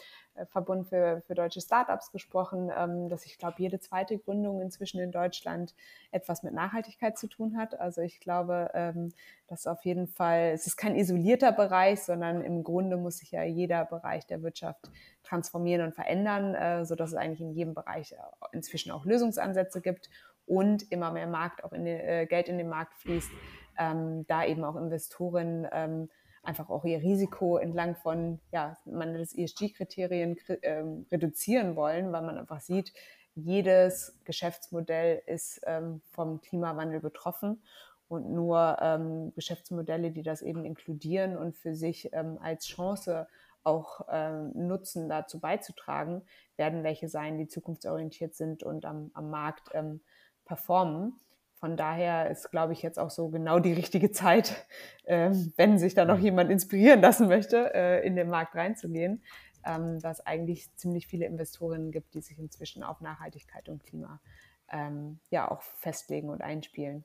[0.52, 5.12] Verbund für, für deutsche Startups gesprochen, ähm, dass ich glaube, jede zweite Gründung inzwischen in
[5.12, 5.74] Deutschland
[6.12, 7.80] etwas mit Nachhaltigkeit zu tun hat.
[7.80, 9.14] Also ich glaube, ähm,
[9.48, 13.44] dass auf jeden Fall, es ist kein isolierter Bereich, sondern im Grunde muss sich ja
[13.44, 14.92] jeder Bereich der Wirtschaft
[15.24, 18.16] transformieren und verändern, äh, sodass es eigentlich in jedem Bereich
[18.52, 20.10] inzwischen auch Lösungsansätze gibt
[20.46, 23.32] und immer mehr Markt auch in den, äh, Geld in den Markt fließt,
[23.78, 26.10] ähm, da eben auch Investoren ähm,
[26.46, 32.38] einfach auch ihr Risiko entlang von, ja, man das ESG-Kriterien ähm, reduzieren wollen, weil man
[32.38, 32.94] einfach sieht,
[33.36, 37.62] jedes Geschäftsmodell ist ähm, vom Klimawandel betroffen
[38.08, 43.28] und nur ähm, Geschäftsmodelle, die das eben inkludieren und für sich ähm, als Chance
[43.64, 46.22] auch ähm, nutzen, dazu beizutragen,
[46.56, 50.02] werden welche sein, die zukunftsorientiert sind und am, am Markt ähm,
[50.46, 51.20] performen.
[51.66, 54.68] Von daher ist, glaube ich, jetzt auch so genau die richtige Zeit,
[55.06, 59.24] äh, wenn sich da noch jemand inspirieren lassen möchte, äh, in den Markt reinzugehen,
[59.66, 64.22] ähm, dass eigentlich ziemlich viele Investorinnen gibt, die sich inzwischen auf Nachhaltigkeit und Klima
[64.70, 67.04] ähm, ja auch festlegen und einspielen.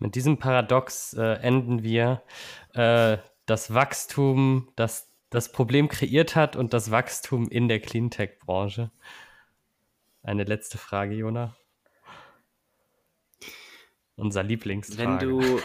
[0.00, 2.22] Mit diesem Paradox äh, enden wir.
[2.74, 8.90] Äh, das Wachstum, das das Problem kreiert hat und das Wachstum in der Cleantech-Branche.
[10.24, 11.54] Eine letzte Frage, Jona.
[14.18, 14.98] Unser Lieblingsfrage.
[14.98, 15.60] Wenn du,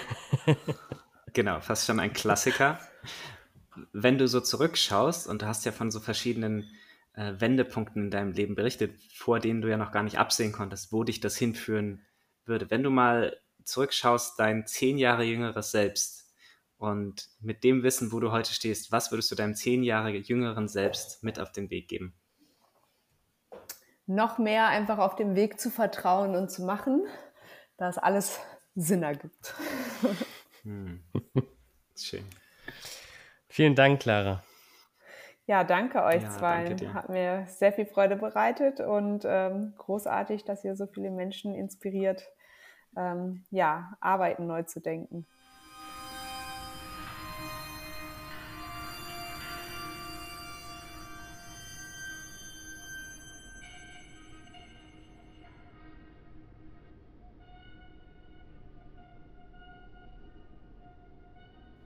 [1.33, 2.79] genau, fast schon ein Klassiker.
[3.91, 6.69] Wenn du so zurückschaust und du hast ja von so verschiedenen
[7.15, 10.93] äh, Wendepunkten in deinem Leben berichtet, vor denen du ja noch gar nicht absehen konntest,
[10.93, 12.05] wo dich das hinführen
[12.45, 12.69] würde.
[12.69, 16.31] Wenn du mal zurückschaust, dein zehn Jahre jüngeres Selbst
[16.77, 20.67] und mit dem Wissen, wo du heute stehst, was würdest du deinem zehn Jahre jüngeren
[20.67, 22.13] Selbst mit auf den Weg geben?
[24.05, 27.05] noch mehr einfach auf dem Weg zu vertrauen und zu machen,
[27.77, 28.39] dass alles
[28.75, 29.53] Sinn ergibt.
[30.63, 31.03] Hm.
[31.95, 32.25] Schön.
[33.47, 34.43] Vielen Dank, Clara.
[35.45, 36.63] Ja, danke euch ja, zwei.
[36.63, 41.53] Danke Hat mir sehr viel Freude bereitet und ähm, großartig, dass ihr so viele Menschen
[41.53, 42.31] inspiriert,
[42.95, 45.27] ähm, ja, Arbeiten neu zu denken.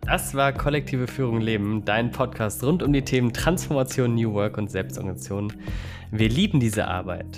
[0.08, 4.72] Das war Kollektive Führung Leben, dein Podcast rund um die Themen Transformation, New Work und
[4.72, 5.51] Selbstorganisation.
[6.12, 7.38] Wir lieben diese Arbeit.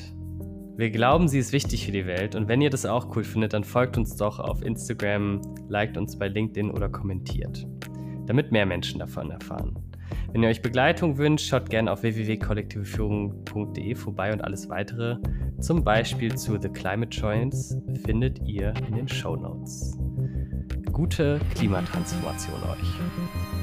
[0.78, 3.54] Wir glauben, sie ist wichtig für die Welt und wenn ihr das auch cool findet,
[3.54, 7.66] dann folgt uns doch auf Instagram, liked uns bei LinkedIn oder kommentiert,
[8.28, 9.76] damit mehr Menschen davon erfahren.
[10.32, 15.18] Wenn ihr euch Begleitung wünscht, schaut gerne auf www.kollektiveführung.de vorbei und alles weitere,
[15.60, 19.98] zum Beispiel zu The Climate Joints, findet ihr in den Show Notes
[21.00, 23.59] gute Klimatransformation euch.